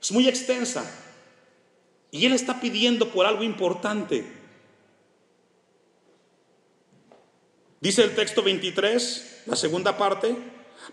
es 0.00 0.10
muy 0.10 0.26
extensa. 0.26 0.90
Y 2.10 2.24
Él 2.24 2.32
está 2.32 2.58
pidiendo 2.58 3.10
por 3.10 3.26
algo 3.26 3.42
importante. 3.42 4.24
Dice 7.82 8.02
el 8.02 8.14
texto 8.14 8.42
23, 8.42 9.42
la 9.44 9.56
segunda 9.56 9.98
parte, 9.98 10.34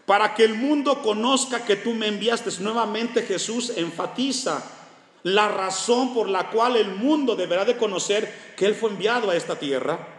para 0.05 0.35
que 0.35 0.43
el 0.43 0.55
mundo 0.55 1.01
conozca 1.01 1.63
que 1.63 1.77
tú 1.77 1.93
me 1.93 2.07
enviaste. 2.07 2.49
Nuevamente 2.59 3.21
Jesús 3.21 3.71
enfatiza 3.77 4.61
la 5.23 5.47
razón 5.47 6.13
por 6.13 6.27
la 6.27 6.49
cual 6.49 6.75
el 6.75 6.89
mundo 6.95 7.37
deberá 7.37 7.63
de 7.63 7.77
conocer 7.77 8.53
que 8.57 8.65
Él 8.65 8.75
fue 8.75 8.89
enviado 8.89 9.29
a 9.29 9.37
esta 9.37 9.57
tierra 9.57 10.16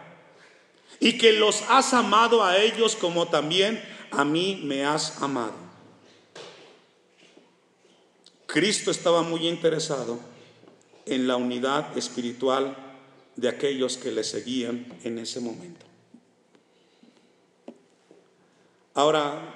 y 0.99 1.17
que 1.17 1.33
los 1.33 1.63
has 1.69 1.93
amado 1.93 2.43
a 2.43 2.57
ellos 2.57 2.95
como 2.95 3.27
también 3.27 3.81
a 4.11 4.25
mí 4.25 4.61
me 4.63 4.85
has 4.85 5.21
amado. 5.21 5.53
Cristo 8.45 8.91
estaba 8.91 9.21
muy 9.21 9.47
interesado 9.47 10.19
en 11.05 11.27
la 11.27 11.35
unidad 11.35 11.97
espiritual 11.97 12.75
de 13.35 13.47
aquellos 13.47 13.97
que 13.97 14.11
le 14.11 14.23
seguían 14.23 14.85
en 15.03 15.19
ese 15.19 15.39
momento. 15.39 15.85
Ahora, 18.95 19.55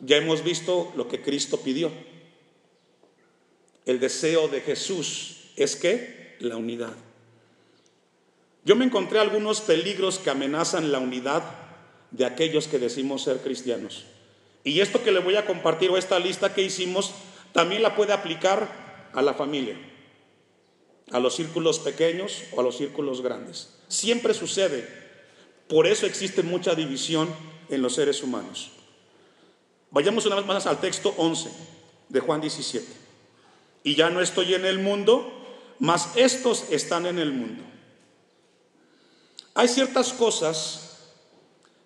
ya 0.00 0.16
hemos 0.16 0.42
visto 0.42 0.92
lo 0.96 1.06
que 1.06 1.22
Cristo 1.22 1.60
pidió. 1.60 1.92
El 3.84 4.00
deseo 4.00 4.48
de 4.48 4.60
Jesús 4.62 5.50
es 5.56 5.76
que 5.76 6.36
la 6.40 6.56
unidad. 6.56 6.96
Yo 8.64 8.76
me 8.76 8.84
encontré 8.84 9.18
algunos 9.18 9.60
peligros 9.60 10.18
que 10.18 10.30
amenazan 10.30 10.92
la 10.92 10.98
unidad 10.98 11.42
de 12.10 12.24
aquellos 12.24 12.68
que 12.68 12.78
decimos 12.78 13.22
ser 13.22 13.38
cristianos. 13.38 14.04
Y 14.64 14.80
esto 14.80 15.02
que 15.02 15.12
le 15.12 15.20
voy 15.20 15.36
a 15.36 15.46
compartir 15.46 15.90
o 15.90 15.96
esta 15.96 16.18
lista 16.18 16.52
que 16.52 16.62
hicimos 16.62 17.12
también 17.52 17.82
la 17.82 17.96
puede 17.96 18.12
aplicar 18.12 19.08
a 19.14 19.22
la 19.22 19.34
familia, 19.34 19.76
a 21.10 21.18
los 21.18 21.34
círculos 21.34 21.78
pequeños 21.78 22.42
o 22.52 22.60
a 22.60 22.62
los 22.62 22.76
círculos 22.76 23.22
grandes. 23.22 23.78
Siempre 23.88 24.34
sucede. 24.34 24.86
Por 25.68 25.86
eso 25.86 26.04
existe 26.04 26.42
mucha 26.42 26.74
división 26.74 27.28
en 27.70 27.80
los 27.80 27.94
seres 27.94 28.22
humanos. 28.22 28.72
Vayamos 29.90 30.26
una 30.26 30.36
vez 30.36 30.46
más 30.46 30.66
al 30.66 30.80
texto 30.80 31.14
11 31.16 31.50
de 32.08 32.20
Juan 32.20 32.40
17 32.40 32.86
y 33.82 33.94
ya 33.94 34.10
no 34.10 34.20
estoy 34.20 34.54
en 34.54 34.66
el 34.66 34.78
mundo, 34.78 35.32
mas 35.78 36.10
estos 36.16 36.70
están 36.70 37.06
en 37.06 37.18
el 37.18 37.32
mundo. 37.32 37.64
Hay 39.60 39.68
ciertas 39.68 40.14
cosas 40.14 41.12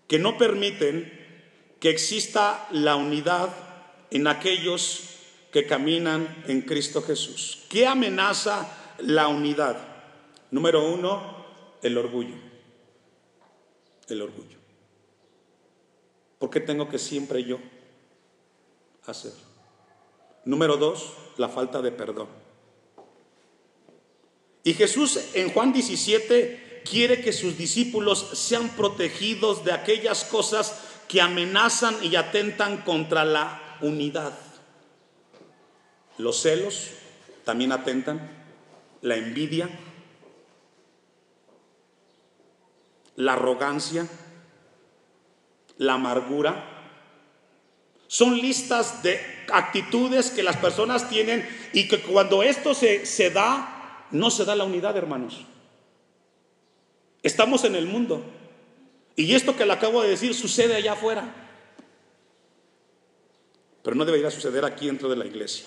que 0.06 0.20
no 0.20 0.38
permiten 0.38 1.10
que 1.80 1.90
exista 1.90 2.68
la 2.70 2.94
unidad 2.94 3.52
en 4.12 4.28
aquellos 4.28 5.16
que 5.50 5.66
caminan 5.66 6.44
en 6.46 6.62
Cristo 6.62 7.02
Jesús. 7.02 7.64
¿Qué 7.68 7.84
amenaza 7.84 8.94
la 8.98 9.26
unidad? 9.26 9.76
Número 10.52 10.88
uno, 10.88 11.46
el 11.82 11.98
orgullo. 11.98 12.36
El 14.06 14.22
orgullo. 14.22 14.58
¿Por 16.38 16.50
qué 16.50 16.60
tengo 16.60 16.88
que 16.88 17.00
siempre 17.00 17.42
yo 17.42 17.58
hacer? 19.04 19.32
Número 20.44 20.76
dos, 20.76 21.12
la 21.38 21.48
falta 21.48 21.82
de 21.82 21.90
perdón. 21.90 22.28
Y 24.62 24.74
Jesús 24.74 25.18
en 25.34 25.52
Juan 25.52 25.72
17 25.72 26.63
quiere 26.84 27.20
que 27.20 27.32
sus 27.32 27.56
discípulos 27.56 28.30
sean 28.34 28.68
protegidos 28.70 29.64
de 29.64 29.72
aquellas 29.72 30.24
cosas 30.24 30.80
que 31.08 31.20
amenazan 31.20 31.96
y 32.02 32.16
atentan 32.16 32.78
contra 32.78 33.24
la 33.24 33.78
unidad. 33.80 34.32
Los 36.18 36.40
celos 36.42 36.90
también 37.44 37.72
atentan, 37.72 38.30
la 39.02 39.16
envidia, 39.16 39.68
la 43.16 43.34
arrogancia, 43.34 44.06
la 45.78 45.94
amargura, 45.94 46.70
son 48.06 48.40
listas 48.40 49.02
de 49.02 49.20
actitudes 49.52 50.30
que 50.30 50.42
las 50.42 50.56
personas 50.56 51.08
tienen 51.08 51.46
y 51.72 51.88
que 51.88 52.00
cuando 52.00 52.42
esto 52.42 52.74
se, 52.74 53.06
se 53.06 53.30
da, 53.30 54.06
no 54.12 54.30
se 54.30 54.44
da 54.44 54.54
la 54.54 54.64
unidad, 54.64 54.96
hermanos. 54.96 55.44
Estamos 57.24 57.64
en 57.64 57.74
el 57.74 57.86
mundo. 57.86 58.22
Y 59.16 59.34
esto 59.34 59.56
que 59.56 59.64
le 59.66 59.72
acabo 59.72 60.02
de 60.02 60.10
decir 60.10 60.34
sucede 60.34 60.76
allá 60.76 60.92
afuera. 60.92 61.40
pero 63.82 63.96
no 63.96 64.06
debería 64.06 64.30
suceder 64.30 64.64
aquí 64.64 64.86
dentro 64.86 65.10
de 65.10 65.16
la 65.16 65.26
iglesia. 65.26 65.66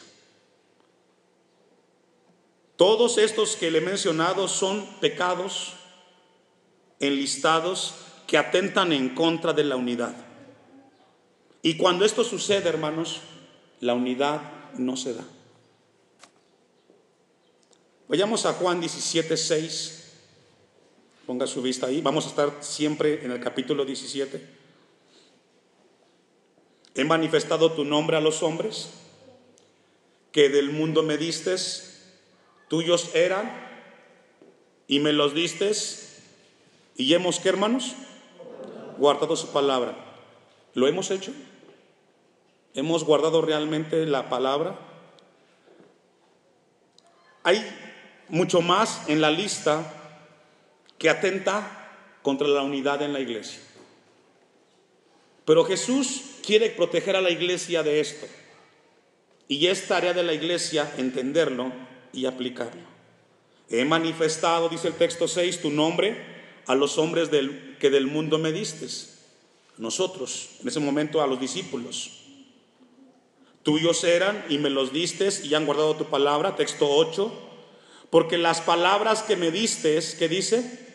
Todos 2.75 3.19
estos 3.19 3.55
que 3.55 3.69
le 3.69 3.77
he 3.77 3.81
mencionado 3.81 4.47
son 4.47 4.87
pecados 4.99 5.73
enlistados 6.99 7.93
que 8.25 8.39
atentan 8.39 8.91
en 8.91 9.09
contra 9.13 9.53
de 9.53 9.63
la 9.63 9.75
unidad. 9.75 10.15
Y 11.61 11.77
cuando 11.77 12.05
esto 12.05 12.23
sucede, 12.23 12.69
hermanos, 12.69 13.21
la 13.81 13.93
unidad 13.93 14.41
no 14.77 14.97
se 14.97 15.13
da. 15.13 15.23
Vayamos 18.07 18.47
a 18.47 18.53
Juan 18.53 18.79
17, 18.79 19.37
6. 19.37 20.06
Ponga 21.27 21.45
su 21.45 21.61
vista 21.61 21.87
ahí. 21.87 21.99
Vamos 21.99 22.25
a 22.25 22.29
estar 22.29 22.53
siempre 22.61 23.25
en 23.25 23.31
el 23.31 23.41
capítulo 23.41 23.83
17. 23.83 24.41
He 26.95 27.03
manifestado 27.03 27.73
tu 27.73 27.83
nombre 27.83 28.15
a 28.15 28.21
los 28.21 28.41
hombres, 28.43 28.91
que 30.31 30.47
del 30.47 30.71
mundo 30.71 31.03
me 31.03 31.17
distes, 31.17 32.13
tuyos 32.69 33.13
eran, 33.13 33.51
y 34.87 35.01
me 35.01 35.11
los 35.11 35.33
distes, 35.33 36.21
y 36.95 37.13
hemos, 37.13 37.41
¿qué 37.41 37.49
hermanos? 37.49 37.95
Guardado 38.97 39.35
su 39.35 39.51
palabra. 39.51 39.97
¿Lo 40.75 40.87
hemos 40.87 41.11
hecho? 41.11 41.33
¿Hemos 42.73 43.03
guardado 43.03 43.41
realmente 43.41 44.05
la 44.05 44.29
palabra? 44.29 44.79
Hay 47.43 47.69
mucho 48.29 48.61
más 48.61 49.09
en 49.09 49.19
la 49.19 49.29
lista 49.29 49.93
que 50.97 51.09
atenta 51.09 52.19
contra 52.21 52.47
la 52.47 52.63
unidad 52.63 53.01
en 53.01 53.13
la 53.13 53.19
iglesia. 53.19 53.59
Pero 55.45 55.63
Jesús 55.63 56.21
quiere 56.45 56.69
proteger 56.69 57.15
a 57.15 57.21
la 57.21 57.29
iglesia 57.29 57.83
de 57.83 57.99
esto. 57.99 58.27
Y 59.47 59.67
es 59.67 59.87
tarea 59.87 60.13
de 60.13 60.23
la 60.23 60.33
iglesia 60.33 60.91
entenderlo 60.97 61.71
y 62.11 62.25
aplicarlo. 62.25 62.81
He 63.69 63.85
manifestado, 63.85 64.67
dice 64.67 64.89
el 64.89 64.95
texto 64.95 65.27
6, 65.27 65.61
tu 65.61 65.69
nombre 65.69 66.17
a 66.65 66.75
los 66.75 66.97
hombres 66.97 67.29
que 67.79 67.89
del 67.89 68.07
mundo 68.07 68.37
me 68.39 68.51
distes. 68.51 69.19
Nosotros, 69.77 70.49
en 70.61 70.67
ese 70.67 70.79
momento 70.79 71.21
a 71.21 71.27
los 71.27 71.39
discípulos. 71.39 72.23
Tuyos 73.63 74.03
eran 74.03 74.43
y 74.49 74.57
me 74.57 74.69
los 74.69 74.91
distes 74.91 75.45
y 75.45 75.53
han 75.53 75.65
guardado 75.65 75.95
tu 75.95 76.05
palabra, 76.05 76.55
texto 76.55 76.89
8 76.89 77.47
porque 78.09 78.37
las 78.37 78.61
palabras 78.61 79.23
que 79.23 79.35
me 79.35 79.51
diste, 79.51 79.99
¿qué 80.17 80.29
dice? 80.29 80.86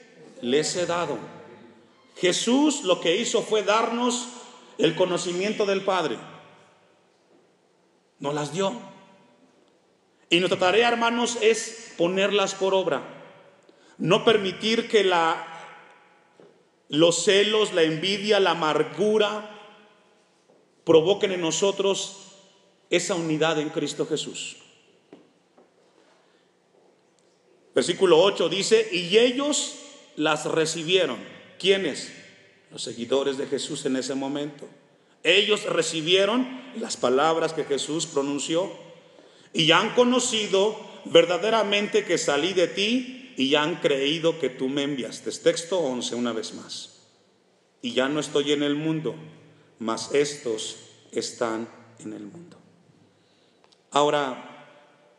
Les 0.42 0.76
he 0.76 0.84
dado. 0.84 1.18
Jesús 2.16 2.82
lo 2.82 3.00
que 3.00 3.16
hizo 3.16 3.42
fue 3.42 3.62
darnos 3.62 4.28
el 4.76 4.94
conocimiento 4.94 5.64
del 5.64 5.82
Padre. 5.82 6.18
Nos 8.18 8.34
las 8.34 8.52
dio. 8.52 8.72
Y 10.28 10.40
nuestra 10.40 10.58
tarea, 10.58 10.88
hermanos, 10.88 11.38
es 11.40 11.94
ponerlas 11.96 12.54
por 12.54 12.74
obra. 12.74 13.02
No 13.98 14.24
permitir 14.24 14.88
que 14.88 15.04
la, 15.04 15.46
los 16.88 17.24
celos, 17.24 17.72
la 17.72 17.82
envidia, 17.82 18.40
la 18.40 18.50
amargura 18.50 19.48
provoquen 20.84 21.32
en 21.32 21.40
nosotros 21.40 22.32
esa 22.90 23.14
unidad 23.14 23.58
en 23.58 23.70
Cristo 23.70 24.06
Jesús. 24.06 24.56
Versículo 27.74 28.20
8 28.20 28.48
dice, 28.48 28.88
y 28.92 29.16
ellos 29.16 29.81
las 30.16 30.46
recibieron. 30.46 31.18
¿Quiénes? 31.58 32.12
Los 32.70 32.82
seguidores 32.82 33.38
de 33.38 33.46
Jesús 33.46 33.84
en 33.86 33.96
ese 33.96 34.14
momento. 34.14 34.68
Ellos 35.22 35.64
recibieron 35.64 36.62
las 36.80 36.96
palabras 36.96 37.52
que 37.52 37.64
Jesús 37.64 38.06
pronunció 38.06 38.72
y 39.52 39.70
han 39.70 39.94
conocido 39.94 40.76
verdaderamente 41.04 42.04
que 42.04 42.18
salí 42.18 42.52
de 42.52 42.68
ti 42.68 43.34
y 43.36 43.54
han 43.54 43.76
creído 43.76 44.38
que 44.38 44.48
tú 44.48 44.68
me 44.68 44.82
enviaste. 44.82 45.30
Texto 45.30 45.78
11 45.78 46.14
una 46.14 46.32
vez 46.32 46.54
más. 46.54 47.00
Y 47.80 47.92
ya 47.92 48.08
no 48.08 48.20
estoy 48.20 48.52
en 48.52 48.62
el 48.62 48.74
mundo, 48.74 49.14
mas 49.78 50.14
estos 50.14 50.76
están 51.10 51.68
en 51.98 52.12
el 52.12 52.22
mundo. 52.22 52.56
Ahora, 53.90 54.51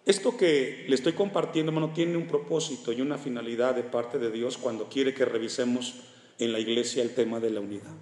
esto 0.06 0.36
que 0.36 0.86
le 0.88 0.96
estoy 0.96 1.14
compartiendo, 1.14 1.72
hermano, 1.72 1.94
tiene 1.94 2.18
un 2.18 2.28
propósito 2.28 2.92
y 2.92 3.02
una 3.02 3.18
finalidad 3.18 3.76
de 3.76 3.84
parte 3.84 4.20
de 4.20 4.32
Dios 4.32 4.58
cuando 4.58 4.90
quiere 4.90 5.14
que 5.14 5.24
revisemos 5.24 5.96
en 6.40 6.52
la 6.52 6.60
iglesia 6.60 7.04
el 7.04 7.14
tema 7.14 7.40
de 7.40 7.52
la 7.52 7.62
unidad. 7.62 7.96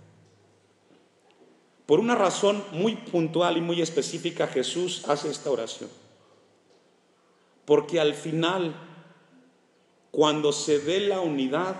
Por 1.85 1.99
una 1.99 2.15
razón 2.15 2.63
muy 2.71 2.95
puntual 2.95 3.57
y 3.57 3.61
muy 3.61 3.81
específica, 3.81 4.47
Jesús 4.47 5.03
hace 5.07 5.29
esta 5.29 5.51
oración. 5.51 5.89
Porque 7.65 7.99
al 7.99 8.13
final, 8.13 8.73
cuando 10.09 10.53
se 10.53 10.79
dé 10.79 11.01
la 11.01 11.19
unidad, 11.19 11.75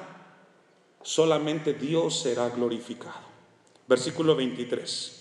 solamente 1.02 1.74
Dios 1.74 2.20
será 2.20 2.50
glorificado. 2.50 3.32
Versículo 3.88 4.36
23. 4.36 5.21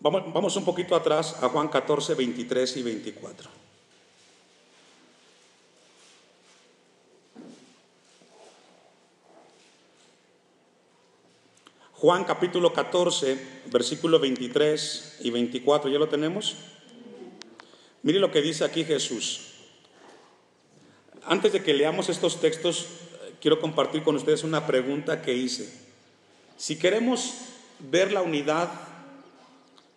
Vamos, 0.00 0.54
un 0.54 0.64
poquito 0.64 0.94
atrás 0.94 1.42
a 1.42 1.48
Juan 1.48 1.66
14, 1.66 2.14
23 2.14 2.76
y 2.76 2.82
24. 2.82 3.50
Juan 11.94 12.22
capítulo 12.22 12.72
14, 12.72 13.62
versículo 13.72 14.20
23 14.20 15.16
y 15.22 15.30
24, 15.30 15.90
¿ya 15.90 15.98
lo 15.98 16.08
tenemos? 16.08 16.54
Mire 18.04 18.20
lo 18.20 18.30
que 18.30 18.40
dice 18.40 18.64
aquí 18.64 18.84
Jesús. 18.84 19.54
Antes 21.24 21.52
de 21.52 21.64
que 21.64 21.74
leamos 21.74 22.08
estos 22.08 22.40
textos, 22.40 22.86
quiero 23.40 23.60
compartir 23.60 24.04
con 24.04 24.14
ustedes 24.14 24.44
una 24.44 24.64
pregunta 24.64 25.22
que 25.22 25.34
hice. 25.34 25.68
Si 26.56 26.78
queremos 26.78 27.34
ver 27.80 28.12
la 28.12 28.22
unidad 28.22 28.70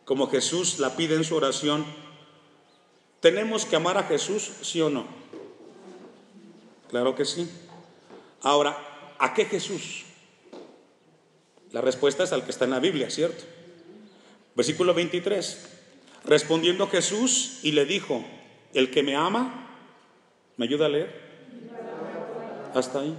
como 0.05 0.27
Jesús 0.27 0.79
la 0.79 0.95
pide 0.95 1.15
en 1.15 1.23
su 1.23 1.35
oración, 1.35 1.85
¿tenemos 3.19 3.65
que 3.65 3.75
amar 3.75 3.97
a 3.97 4.03
Jesús, 4.03 4.51
sí 4.61 4.81
o 4.81 4.89
no? 4.89 5.05
Claro 6.89 7.15
que 7.15 7.25
sí. 7.25 7.49
Ahora, 8.41 8.77
¿a 9.19 9.33
qué 9.33 9.45
Jesús? 9.45 10.03
La 11.71 11.81
respuesta 11.81 12.23
es 12.23 12.33
al 12.33 12.43
que 12.43 12.51
está 12.51 12.65
en 12.65 12.71
la 12.71 12.79
Biblia, 12.79 13.09
¿cierto? 13.09 13.43
Versículo 14.55 14.93
23. 14.93 15.69
Respondiendo 16.25 16.87
Jesús 16.87 17.59
y 17.63 17.71
le 17.71 17.85
dijo, 17.85 18.23
el 18.73 18.91
que 18.91 19.03
me 19.03 19.15
ama, 19.15 19.69
¿me 20.57 20.65
ayuda 20.65 20.87
a 20.87 20.89
leer? 20.89 21.31
Hasta 22.73 23.01
ahí. 23.01 23.15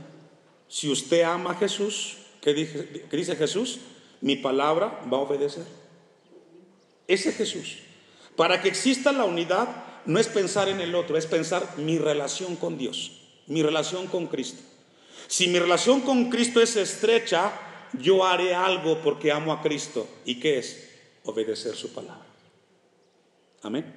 Si 0.69 0.91
usted 0.91 1.23
ama 1.23 1.53
a 1.53 1.55
Jesús, 1.55 2.19
¿qué 2.41 2.53
dice 2.55 3.37
Jesús? 3.37 3.81
Mi 4.21 4.37
palabra 4.37 5.01
va 5.13 5.19
a 5.19 5.21
obedecer. 5.21 5.65
Ese 7.13 7.29
es 7.29 7.37
Jesús. 7.37 7.77
Para 8.37 8.63
que 8.63 8.69
exista 8.69 9.13
la 9.13 9.25
unidad, 9.25 9.69
no 10.07 10.19
es 10.19 10.29
pensar 10.29 10.71
en 10.71 10.81
el 10.81 10.95
otro, 10.95 11.19
es 11.19 11.27
pensar 11.27 11.75
mi 11.77 11.99
relación 11.99 12.57
con 12.57 12.79
Dios, 12.79 13.21
mi 13.49 13.63
relación 13.63 14.07
con 14.07 14.29
Cristo. 14.29 14.63
Si 15.27 15.47
mi 15.49 15.59
relación 15.59 16.01
con 16.01 16.31
Cristo 16.31 16.63
es 16.63 16.75
estrecha, 16.75 17.53
yo 17.93 18.25
haré 18.25 18.55
algo 18.55 18.99
porque 19.03 19.31
amo 19.31 19.53
a 19.53 19.61
Cristo. 19.61 20.09
¿Y 20.25 20.41
qué 20.41 20.59
es? 20.59 20.89
Obedecer 21.25 21.75
su 21.75 21.93
palabra. 21.93 22.25
Amén. 23.63 23.95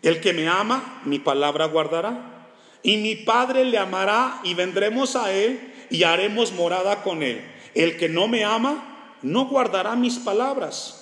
El 0.00 0.22
que 0.22 0.32
me 0.32 0.48
ama, 0.48 1.02
mi 1.04 1.18
palabra 1.18 1.66
guardará. 1.66 2.48
Y 2.82 2.96
mi 2.96 3.14
Padre 3.14 3.66
le 3.66 3.76
amará 3.76 4.40
y 4.42 4.54
vendremos 4.54 5.16
a 5.16 5.34
Él 5.34 5.74
y 5.90 6.04
haremos 6.04 6.52
morada 6.52 7.02
con 7.02 7.22
Él. 7.22 7.44
El 7.74 7.98
que 7.98 8.08
no 8.08 8.26
me 8.26 8.42
ama, 8.42 9.18
no 9.20 9.48
guardará 9.48 9.96
mis 9.96 10.16
palabras 10.16 10.99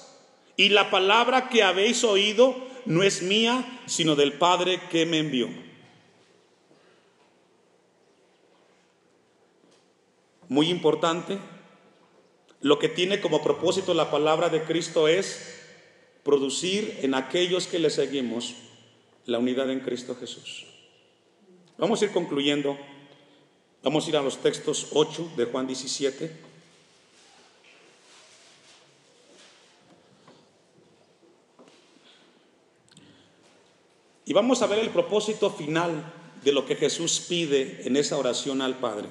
y 0.59 0.71
la 0.71 0.91
palabra 0.91 1.49
que 1.49 1.63
habéis 1.63 2.03
oído 2.03 2.55
no 2.85 3.05
es 3.05 3.23
mía, 3.23 3.65
sino 3.87 4.17
del 4.17 4.33
Padre 4.33 4.81
que 4.91 5.07
me 5.07 5.21
envió. 5.21 5.49
Muy 10.49 10.69
importante, 10.69 11.39
lo 12.61 12.81
que 12.81 12.89
tiene 12.89 13.21
como 13.21 13.41
propósito 13.41 13.95
la 13.95 14.11
palabra 14.11 14.49
de 14.49 14.65
Cristo 14.65 15.07
es 15.07 15.61
producir 16.25 16.99
en 17.03 17.15
aquellos 17.15 17.69
que 17.69 17.79
le 17.79 17.91
seguimos 17.91 18.57
la 19.27 19.39
unidad 19.39 19.71
en 19.71 19.79
Cristo 19.79 20.17
Jesús. 20.19 20.67
Vamos 21.77 22.03
a 22.03 22.07
ir 22.07 22.11
concluyendo. 22.11 22.77
Vamos 23.85 24.07
a 24.07 24.09
ir 24.09 24.17
a 24.17 24.23
los 24.23 24.39
textos 24.39 24.89
8 24.91 25.35
de 25.37 25.45
Juan 25.45 25.69
17. 25.69 26.48
Y 34.29 34.35
vamos 34.35 34.61
a 34.61 34.67
ver 34.67 34.81
el 34.81 34.91
propósito 34.91 35.49
final 35.49 36.05
de 36.45 36.53
lo 36.53 36.67
que 36.67 36.77
Jesús 36.77 37.25
pide 37.27 37.81
en 37.87 37.97
esa 37.97 38.19
oración 38.19 38.61
al 38.61 38.77
Padre. 38.77 39.09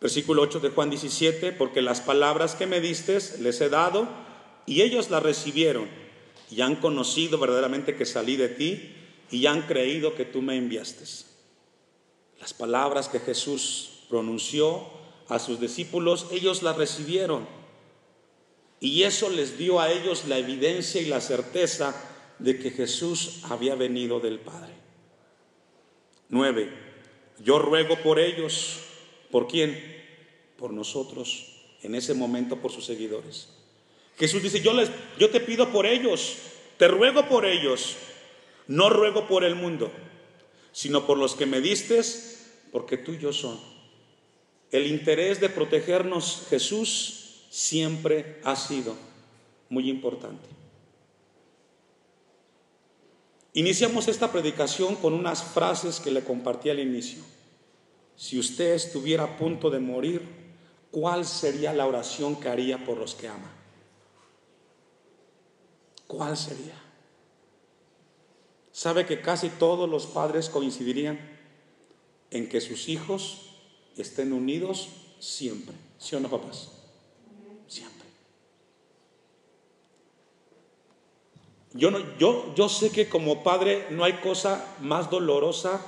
Versículo 0.00 0.40
8 0.40 0.60
de 0.60 0.70
Juan 0.70 0.88
17, 0.88 1.52
porque 1.52 1.82
las 1.82 2.00
palabras 2.00 2.54
que 2.54 2.66
me 2.66 2.80
diste 2.80 3.18
les 3.40 3.60
he 3.60 3.68
dado 3.68 4.08
y 4.64 4.80
ellos 4.80 5.10
las 5.10 5.22
recibieron 5.22 5.86
y 6.50 6.62
han 6.62 6.76
conocido 6.76 7.36
verdaderamente 7.36 7.94
que 7.94 8.06
salí 8.06 8.36
de 8.36 8.48
ti 8.48 8.96
y 9.30 9.44
han 9.44 9.66
creído 9.66 10.14
que 10.14 10.24
tú 10.24 10.40
me 10.40 10.56
enviaste. 10.56 11.04
Las 12.40 12.54
palabras 12.54 13.10
que 13.10 13.20
Jesús 13.20 14.06
pronunció 14.08 14.82
a 15.28 15.38
sus 15.38 15.60
discípulos, 15.60 16.26
ellos 16.30 16.62
las 16.62 16.78
recibieron. 16.78 17.46
Y 18.80 19.02
eso 19.02 19.28
les 19.28 19.58
dio 19.58 19.78
a 19.78 19.92
ellos 19.92 20.24
la 20.26 20.38
evidencia 20.38 21.02
y 21.02 21.04
la 21.04 21.20
certeza 21.20 22.08
de 22.38 22.58
que 22.58 22.70
Jesús 22.70 23.40
había 23.44 23.74
venido 23.74 24.20
del 24.20 24.38
Padre. 24.38 24.72
9. 26.28 26.70
Yo 27.44 27.58
ruego 27.58 27.96
por 28.02 28.18
ellos. 28.18 28.80
¿Por 29.30 29.46
quién? 29.46 29.80
Por 30.56 30.72
nosotros. 30.72 31.60
En 31.82 31.94
ese 31.94 32.14
momento 32.14 32.56
por 32.56 32.72
sus 32.72 32.86
seguidores. 32.86 33.48
Jesús 34.18 34.42
dice, 34.42 34.60
yo, 34.60 34.72
les, 34.72 34.90
yo 35.18 35.30
te 35.30 35.40
pido 35.40 35.70
por 35.70 35.86
ellos, 35.86 36.36
te 36.78 36.86
ruego 36.88 37.28
por 37.28 37.44
ellos, 37.44 37.96
no 38.66 38.90
ruego 38.90 39.26
por 39.26 39.42
el 39.42 39.54
mundo, 39.54 39.90
sino 40.70 41.06
por 41.06 41.18
los 41.18 41.34
que 41.34 41.46
me 41.46 41.60
distes, 41.60 42.50
porque 42.70 43.02
yo 43.20 43.32
son. 43.32 43.58
El 44.70 44.86
interés 44.86 45.40
de 45.40 45.48
protegernos 45.48 46.46
Jesús 46.48 47.46
siempre 47.50 48.40
ha 48.44 48.56
sido 48.56 48.96
muy 49.68 49.90
importante. 49.90 50.48
Iniciamos 53.54 54.08
esta 54.08 54.32
predicación 54.32 54.96
con 54.96 55.12
unas 55.12 55.42
frases 55.42 56.00
que 56.00 56.10
le 56.10 56.24
compartí 56.24 56.70
al 56.70 56.80
inicio. 56.80 57.22
Si 58.16 58.38
usted 58.38 58.72
estuviera 58.72 59.24
a 59.24 59.36
punto 59.36 59.68
de 59.68 59.78
morir, 59.78 60.22
¿cuál 60.90 61.26
sería 61.26 61.74
la 61.74 61.86
oración 61.86 62.36
que 62.36 62.48
haría 62.48 62.84
por 62.84 62.96
los 62.96 63.14
que 63.14 63.28
ama? 63.28 63.50
¿Cuál 66.06 66.36
sería? 66.36 66.80
¿Sabe 68.70 69.04
que 69.04 69.20
casi 69.20 69.50
todos 69.50 69.88
los 69.88 70.06
padres 70.06 70.48
coincidirían 70.48 71.20
en 72.30 72.48
que 72.48 72.60
sus 72.62 72.88
hijos 72.88 73.60
estén 73.96 74.32
unidos 74.32 74.88
siempre? 75.20 75.74
¿Sí 75.98 76.16
o 76.16 76.20
no, 76.20 76.30
papás? 76.30 76.70
Siempre. 77.68 78.06
Yo, 81.74 81.90
no, 81.90 81.98
yo, 82.18 82.54
yo 82.54 82.68
sé 82.68 82.90
que 82.90 83.08
como 83.08 83.42
padre 83.42 83.86
no 83.90 84.04
hay 84.04 84.14
cosa 84.14 84.76
más 84.80 85.10
dolorosa 85.10 85.80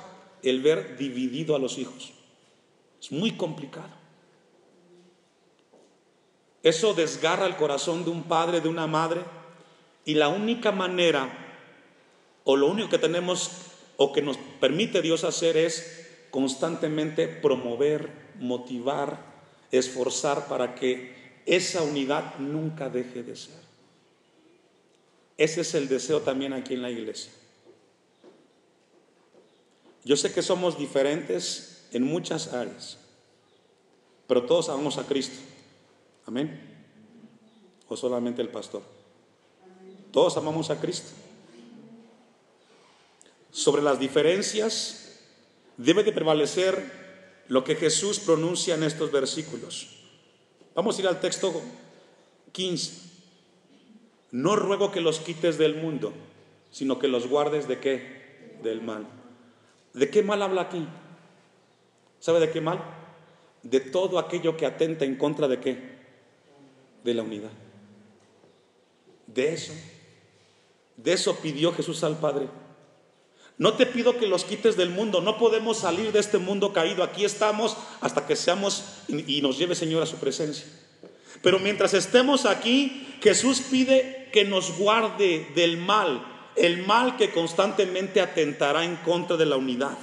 el 0.43 0.63
ver 0.63 0.97
dividido 0.97 1.55
a 1.55 1.59
los 1.59 1.79
hijos. 1.79 2.13
Es 3.01 3.13
muy 3.13 3.33
complicado. 3.33 3.91
Eso 6.63 6.95
desgarra 6.95 7.47
el 7.47 7.57
corazón 7.57 8.05
de 8.05 8.11
un 8.11 8.23
padre, 8.23 8.63
de 8.63 8.69
una 8.69 8.87
madre, 8.87 9.21
y 10.07 10.15
la 10.15 10.29
única 10.29 10.73
manera, 10.73 11.29
o 12.45 12.57
lo 12.57 12.69
único 12.69 12.89
que 12.89 12.99
tenemos, 12.99 13.51
o 13.99 14.13
que 14.13 14.23
nos 14.23 14.39
permite 14.61 15.03
Dios 15.03 15.25
hacer 15.25 15.59
es 15.59 16.09
constantemente 16.31 17.29
promover, 17.29 18.11
motivar, 18.41 19.19
esforzar 19.71 20.49
para 20.49 20.75
que 20.75 21.43
esa 21.47 21.83
unidad 21.83 22.39
nunca 22.39 22.89
deje 22.89 23.23
de 23.23 23.37
ser. 23.37 23.64
Ese 25.37 25.63
es 25.63 25.75
el 25.75 25.89
deseo 25.89 26.21
también 26.21 26.53
aquí 26.53 26.75
en 26.75 26.83
la 26.83 26.91
iglesia. 26.91 27.33
Yo 30.05 30.17
sé 30.17 30.33
que 30.33 30.43
somos 30.43 30.79
diferentes 30.79 31.87
en 31.93 32.03
muchas 32.03 32.53
áreas, 32.53 32.99
pero 34.27 34.45
todos 34.45 34.69
amamos 34.69 34.99
a 34.99 35.07
Cristo. 35.07 35.37
Amén. 36.27 36.61
O 37.89 37.97
solamente 37.97 38.43
el 38.43 38.49
pastor. 38.49 38.83
Todos 40.13 40.37
amamos 40.37 40.71
a 40.71 40.81
Cristo. 40.81 41.11
Sobre 43.51 43.83
las 43.83 43.99
diferencias 43.99 45.19
debe 45.77 46.05
de 46.05 46.13
prevalecer 46.13 47.05
lo 47.49 47.65
que 47.65 47.77
Jesús 47.77 48.19
pronuncia 48.21 48.75
en 48.75 48.85
estos 48.85 49.11
versículos. 49.11 49.89
Vamos 50.75 50.97
a 50.97 51.01
ir 51.01 51.09
al 51.09 51.21
texto 51.21 51.63
15. 52.53 53.14
No 54.35 54.57
ruego 54.57 54.91
que 54.91 55.01
los 55.01 55.21
quites 55.21 55.59
del 55.59 55.77
mundo, 55.77 56.13
sino 56.73 56.99
que 56.99 57.07
los 57.07 57.29
guardes 57.29 57.69
de 57.69 57.79
qué? 57.79 58.59
Del 58.65 58.83
mal. 58.83 59.07
¿De 59.93 60.11
qué 60.11 60.25
mal 60.25 60.43
habla 60.43 60.63
aquí? 60.63 60.89
¿Sabe 62.19 62.41
de 62.41 62.51
qué 62.51 62.61
mal? 62.61 62.83
De 63.63 63.79
todo 63.79 64.19
aquello 64.19 64.57
que 64.57 64.67
atenta 64.67 65.05
en 65.05 65.15
contra 65.15 65.47
de 65.47 65.61
qué? 65.61 65.99
De 67.05 67.15
la 67.15 67.23
unidad. 67.23 67.53
De 69.29 69.55
eso 69.55 69.73
de 70.97 71.13
eso 71.13 71.37
pidió 71.37 71.73
Jesús 71.73 72.03
al 72.03 72.19
Padre. 72.19 72.49
No 73.57 73.75
te 73.75 73.87
pido 73.87 74.19
que 74.19 74.27
los 74.27 74.43
quites 74.43 74.77
del 74.77 74.91
mundo, 74.91 75.21
no 75.21 75.39
podemos 75.39 75.79
salir 75.79 76.11
de 76.11 76.19
este 76.19 76.39
mundo 76.39 76.73
caído, 76.73 77.05
aquí 77.05 77.25
estamos 77.25 77.77
hasta 78.01 78.27
que 78.27 78.35
seamos 78.35 78.83
y 79.07 79.41
nos 79.43 79.59
lleve 79.59 79.77
Señor 79.77 80.03
a 80.03 80.07
su 80.07 80.17
presencia. 80.17 80.67
Pero 81.45 81.59
mientras 81.59 81.93
estemos 81.93 82.47
aquí, 82.47 83.19
Jesús 83.23 83.61
pide 83.61 84.31
que 84.33 84.47
nos 84.47 84.79
guarde 84.79 85.47
del 85.55 85.77
mal, 85.77 86.27
el 86.57 86.87
mal 86.87 87.19
que 87.19 87.33
constantemente 87.33 88.23
atentará 88.23 88.83
en 88.83 88.97
contra 88.97 89.37
de 89.37 89.45
la 89.45 89.57
unidad. 89.57 89.99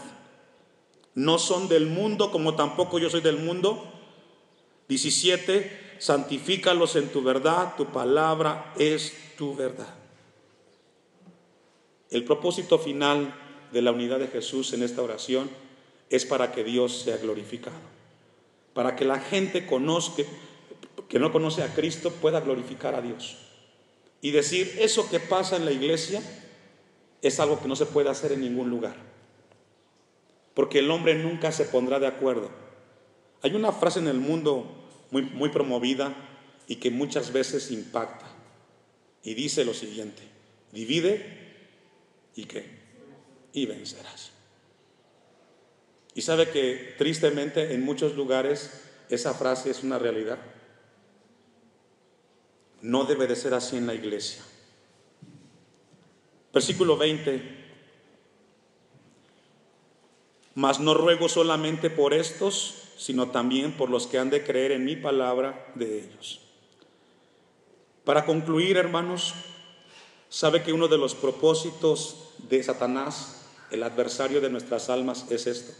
No 1.15 1.39
son 1.39 1.67
del 1.67 1.87
mundo 1.87 2.29
como 2.31 2.53
tampoco 2.53 2.99
yo 2.99 3.09
soy 3.09 3.21
del 3.21 3.37
mundo. 3.37 3.91
17, 4.87 5.95
santifícalos 5.97 6.95
en 6.95 7.09
tu 7.09 7.23
verdad, 7.23 7.73
tu 7.75 7.87
palabra 7.87 8.73
es 8.77 9.11
tu 9.35 9.55
verdad. 9.55 9.95
El 12.11 12.23
propósito 12.23 12.77
final 12.77 13.33
de 13.71 13.81
la 13.81 13.91
unidad 13.91 14.19
de 14.19 14.27
Jesús 14.27 14.73
en 14.73 14.83
esta 14.83 15.01
oración 15.01 15.49
es 16.11 16.23
para 16.23 16.51
que 16.51 16.63
Dios 16.63 17.01
sea 17.01 17.17
glorificado, 17.17 17.79
para 18.75 18.95
que 18.95 19.05
la 19.05 19.19
gente 19.19 19.65
conozca, 19.65 20.23
que 21.11 21.19
no 21.19 21.33
conoce 21.33 21.61
a 21.61 21.73
Cristo 21.73 22.09
pueda 22.09 22.39
glorificar 22.39 22.95
a 22.95 23.01
Dios 23.01 23.37
y 24.21 24.31
decir, 24.31 24.77
eso 24.79 25.09
que 25.09 25.19
pasa 25.19 25.57
en 25.57 25.65
la 25.65 25.73
iglesia 25.73 26.21
es 27.21 27.37
algo 27.41 27.61
que 27.61 27.67
no 27.67 27.75
se 27.75 27.85
puede 27.85 28.09
hacer 28.09 28.31
en 28.31 28.39
ningún 28.39 28.69
lugar, 28.69 28.95
porque 30.53 30.79
el 30.79 30.89
hombre 30.89 31.15
nunca 31.15 31.51
se 31.51 31.65
pondrá 31.65 31.99
de 31.99 32.07
acuerdo. 32.07 32.49
Hay 33.41 33.55
una 33.55 33.73
frase 33.73 33.99
en 33.99 34.07
el 34.07 34.19
mundo 34.19 34.87
muy, 35.11 35.23
muy 35.23 35.49
promovida 35.49 36.15
y 36.65 36.77
que 36.77 36.91
muchas 36.91 37.33
veces 37.33 37.71
impacta 37.71 38.27
y 39.21 39.33
dice 39.33 39.65
lo 39.65 39.73
siguiente, 39.73 40.23
divide 40.71 41.41
¿Y 42.37 42.45
qué? 42.45 42.63
Y 43.51 43.65
vencerás. 43.65 44.31
Y 46.15 46.21
sabe 46.21 46.49
que 46.51 46.95
tristemente 46.97 47.73
en 47.73 47.83
muchos 47.83 48.15
lugares 48.15 48.71
esa 49.09 49.33
frase 49.33 49.71
es 49.71 49.83
una 49.83 49.99
realidad. 49.99 50.39
No 52.81 53.03
debe 53.03 53.27
de 53.27 53.35
ser 53.35 53.53
así 53.53 53.77
en 53.77 53.87
la 53.87 53.93
iglesia. 53.93 54.43
Versículo 56.53 56.97
20. 56.97 57.59
Mas 60.55 60.79
no 60.79 60.93
ruego 60.93 61.29
solamente 61.29 61.89
por 61.89 62.13
estos, 62.13 62.89
sino 62.97 63.29
también 63.29 63.71
por 63.77 63.89
los 63.89 64.07
que 64.07 64.19
han 64.19 64.29
de 64.29 64.43
creer 64.43 64.71
en 64.71 64.83
mi 64.83 64.95
palabra 64.95 65.71
de 65.75 65.99
ellos. 65.99 66.41
Para 68.03 68.25
concluir, 68.25 68.77
hermanos, 68.77 69.33
¿Sabe 70.31 70.63
que 70.63 70.71
uno 70.71 70.87
de 70.87 70.97
los 70.97 71.13
propósitos 71.13 72.29
de 72.49 72.63
Satanás, 72.63 73.47
el 73.69 73.83
adversario 73.83 74.39
de 74.39 74.49
nuestras 74.49 74.89
almas, 74.89 75.29
es 75.29 75.45
esto? 75.45 75.73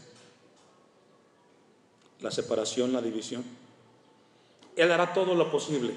La 2.20 2.30
separación, 2.30 2.92
la 2.92 3.00
división. 3.00 3.42
Él 4.76 4.92
hará 4.92 5.14
todo 5.14 5.34
lo 5.34 5.50
posible. 5.50 5.94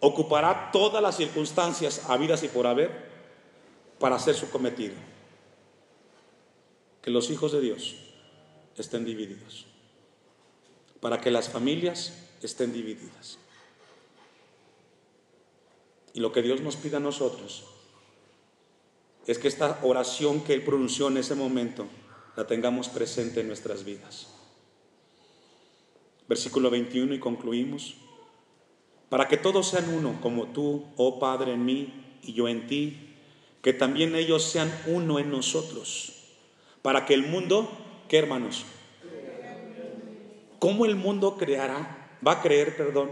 Ocupará 0.00 0.70
todas 0.72 1.02
las 1.02 1.16
circunstancias 1.16 2.08
habidas 2.08 2.42
y 2.42 2.48
por 2.48 2.66
haber 2.66 3.10
para 3.98 4.16
hacer 4.16 4.34
su 4.34 4.50
cometido. 4.50 4.94
Que 7.02 7.10
los 7.10 7.30
hijos 7.30 7.52
de 7.52 7.60
Dios 7.60 7.96
estén 8.76 9.04
divididos. 9.04 9.66
Para 11.00 11.20
que 11.20 11.30
las 11.30 11.48
familias 11.48 12.14
estén 12.42 12.72
divididas. 12.72 13.38
Y 16.14 16.20
lo 16.20 16.32
que 16.32 16.42
Dios 16.42 16.60
nos 16.60 16.76
pide 16.76 16.96
a 16.96 17.00
nosotros 17.00 17.64
es 19.26 19.38
que 19.38 19.48
esta 19.48 19.78
oración 19.82 20.40
que 20.40 20.54
Él 20.54 20.64
pronunció 20.64 21.08
en 21.08 21.18
ese 21.18 21.34
momento 21.34 21.86
la 22.36 22.46
tengamos 22.46 22.88
presente 22.88 23.40
en 23.40 23.48
nuestras 23.48 23.84
vidas. 23.84 24.28
Versículo 26.26 26.70
21 26.70 27.14
y 27.14 27.20
concluimos. 27.20 27.96
Para 29.10 29.28
que 29.28 29.36
todos 29.36 29.68
sean 29.68 29.92
uno, 29.92 30.18
como 30.22 30.46
tú, 30.46 30.86
oh 30.96 31.18
Padre, 31.18 31.52
en 31.52 31.66
mí 31.66 31.92
y 32.22 32.32
yo 32.32 32.48
en 32.48 32.66
ti, 32.66 33.16
que 33.60 33.74
también 33.74 34.14
ellos 34.14 34.42
sean 34.44 34.72
uno 34.86 35.18
en 35.18 35.30
nosotros. 35.30 36.14
Para 36.80 37.04
que 37.04 37.12
el 37.12 37.26
mundo, 37.26 37.70
¿qué 38.08 38.16
hermanos? 38.16 38.64
¿cómo 40.60 40.84
el 40.84 40.94
mundo 40.94 41.36
creará, 41.36 42.18
va 42.24 42.32
a 42.32 42.42
creer, 42.42 42.76
perdón, 42.76 43.10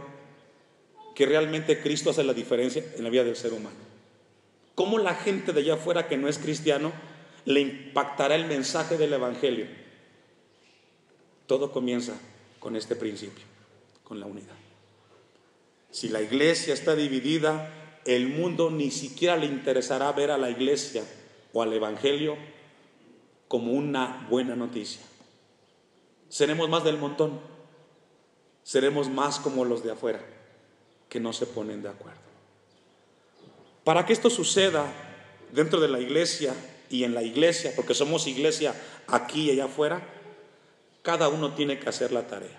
que 1.17 1.27
realmente 1.27 1.83
Cristo 1.83 2.11
hace 2.11 2.23
la 2.23 2.35
diferencia 2.35 2.85
en 2.97 3.03
la 3.03 3.11
vida 3.11 3.25
del 3.25 3.35
ser 3.35 3.53
humano? 3.53 3.77
¿Cómo 4.77 4.99
la 4.99 5.15
gente 5.17 5.53
de 5.53 5.61
allá 5.63 5.75
afuera 5.75 6.07
que 6.07 6.17
no 6.17 6.29
es 6.29 6.39
cristiano 6.39 6.93
le 7.47 7.61
impactará 7.61 8.37
el 8.37 8.47
mensaje 8.47 8.97
del 8.97 9.15
Evangelio? 9.15 9.67
Todo 11.49 11.73
comienza 11.73 12.13
con 12.61 12.77
este 12.77 12.95
principio, 12.95 13.45
con 14.05 14.21
la 14.21 14.27
unidad. 14.27 14.58
Si 15.91 16.09
la 16.09 16.21
iglesia 16.21 16.75
está 16.75 16.95
dividida, 16.95 17.73
el 18.05 18.29
mundo 18.29 18.71
ni 18.71 18.91
siquiera 18.91 19.37
le 19.37 19.47
interesará 19.47 20.13
ver 20.13 20.31
a 20.31 20.39
la 20.39 20.51
iglesia 20.51 21.03
o 21.53 21.63
al 21.63 21.73
Evangelio 21.73 22.37
como 23.49 23.73
una 23.73 24.27
buena 24.31 24.55
noticia. 24.55 25.03
Seremos 26.29 26.69
más 26.69 26.85
del 26.85 26.99
montón, 26.99 27.41
seremos 28.63 29.09
más 29.09 29.39
como 29.41 29.65
los 29.65 29.83
de 29.83 29.93
afuera, 29.93 30.21
que 31.09 31.21
no 31.21 31.33
se 31.33 31.47
ponen 31.47 31.83
de 31.83 31.89
acuerdo. 31.89 32.21
Para 33.85 34.05
que 34.05 34.13
esto 34.13 34.29
suceda 34.29 34.85
dentro 35.53 35.81
de 35.81 35.89
la 35.89 36.01
iglesia 36.01 36.55
y 36.91 37.05
en 37.05 37.15
la 37.15 37.23
iglesia, 37.23 37.73
porque 37.75 37.95
somos 37.95 38.27
iglesia 38.27 38.75
aquí 39.07 39.47
y 39.47 39.51
allá 39.53 39.65
afuera, 39.65 40.07
cada 41.03 41.29
uno 41.29 41.55
tiene 41.55 41.79
que 41.79 41.89
hacer 41.89 42.13
la 42.13 42.27
tarea. 42.27 42.59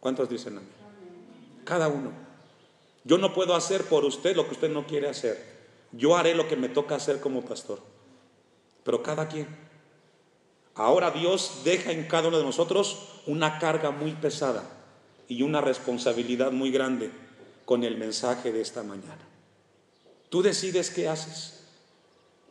¿Cuántos 0.00 0.28
dicen 0.28 0.58
amén? 0.58 0.68
Cada 1.64 1.88
uno. 1.88 2.23
Yo 3.04 3.18
no 3.18 3.34
puedo 3.34 3.54
hacer 3.54 3.84
por 3.84 4.04
usted 4.04 4.34
lo 4.34 4.46
que 4.46 4.54
usted 4.54 4.70
no 4.70 4.86
quiere 4.86 5.08
hacer. 5.08 5.54
Yo 5.92 6.16
haré 6.16 6.34
lo 6.34 6.48
que 6.48 6.56
me 6.56 6.68
toca 6.68 6.96
hacer 6.96 7.20
como 7.20 7.44
pastor. 7.44 7.80
Pero 8.82 9.02
cada 9.02 9.28
quien. 9.28 9.46
Ahora 10.74 11.10
Dios 11.10 11.60
deja 11.64 11.92
en 11.92 12.04
cada 12.08 12.28
uno 12.28 12.38
de 12.38 12.44
nosotros 12.44 13.20
una 13.26 13.58
carga 13.58 13.90
muy 13.90 14.12
pesada 14.12 14.64
y 15.28 15.42
una 15.42 15.60
responsabilidad 15.60 16.50
muy 16.50 16.70
grande 16.70 17.10
con 17.64 17.84
el 17.84 17.96
mensaje 17.96 18.52
de 18.52 18.60
esta 18.60 18.82
mañana. 18.82 19.28
Tú 20.30 20.42
decides 20.42 20.90
qué 20.90 21.08
haces. 21.08 21.64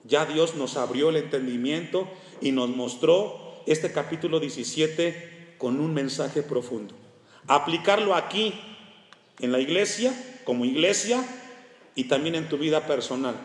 Ya 0.06 0.26
Dios 0.26 0.56
nos 0.56 0.78
abrió 0.78 1.10
el 1.10 1.18
entendimiento 1.18 2.08
y 2.42 2.52
nos 2.52 2.70
mostró 2.70 3.62
este 3.66 3.92
capítulo 3.92 4.40
17 4.40 5.56
con 5.58 5.80
un 5.80 5.94
mensaje 5.94 6.44
profundo. 6.44 6.96
Aplicarlo 7.48 8.16
aquí, 8.16 8.54
en 9.40 9.52
la 9.52 9.60
iglesia, 9.60 10.14
como 10.44 10.66
iglesia, 10.66 11.24
y 11.96 12.06
también 12.06 12.36
en 12.36 12.50
tu 12.50 12.58
vida 12.58 12.88
personal. 12.88 13.36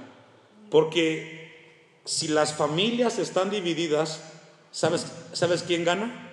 Porque 0.71 1.49
si 2.05 2.29
las 2.29 2.55
familias 2.55 3.19
están 3.19 3.51
divididas, 3.51 4.23
¿sabes, 4.71 5.07
¿sabes 5.33 5.63
quién 5.63 5.85
gana? 5.85 6.31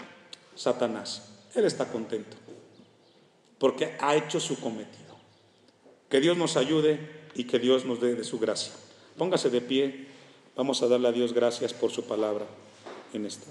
Satanás. 0.56 1.30
Él 1.54 1.66
está 1.66 1.92
contento. 1.92 2.38
Porque 3.58 3.96
ha 4.00 4.16
hecho 4.16 4.40
su 4.40 4.60
cometido. 4.60 5.16
Que 6.10 6.20
Dios 6.20 6.38
nos 6.38 6.58
ayude 6.58 7.00
y 7.34 7.46
que 7.46 7.60
Dios 7.60 7.86
nos 7.86 8.00
dé 8.00 8.16
de 8.16 8.24
su 8.24 8.40
gracia. 8.40 8.74
Póngase 9.18 9.50
de 9.50 9.62
pie. 9.62 10.08
Vamos 10.56 10.82
a 10.82 10.88
darle 10.88 11.10
a 11.10 11.12
Dios 11.12 11.34
gracias 11.34 11.74
por 11.74 11.92
su 11.92 12.04
palabra 12.06 12.46
en 13.14 13.26
esta. 13.26 13.44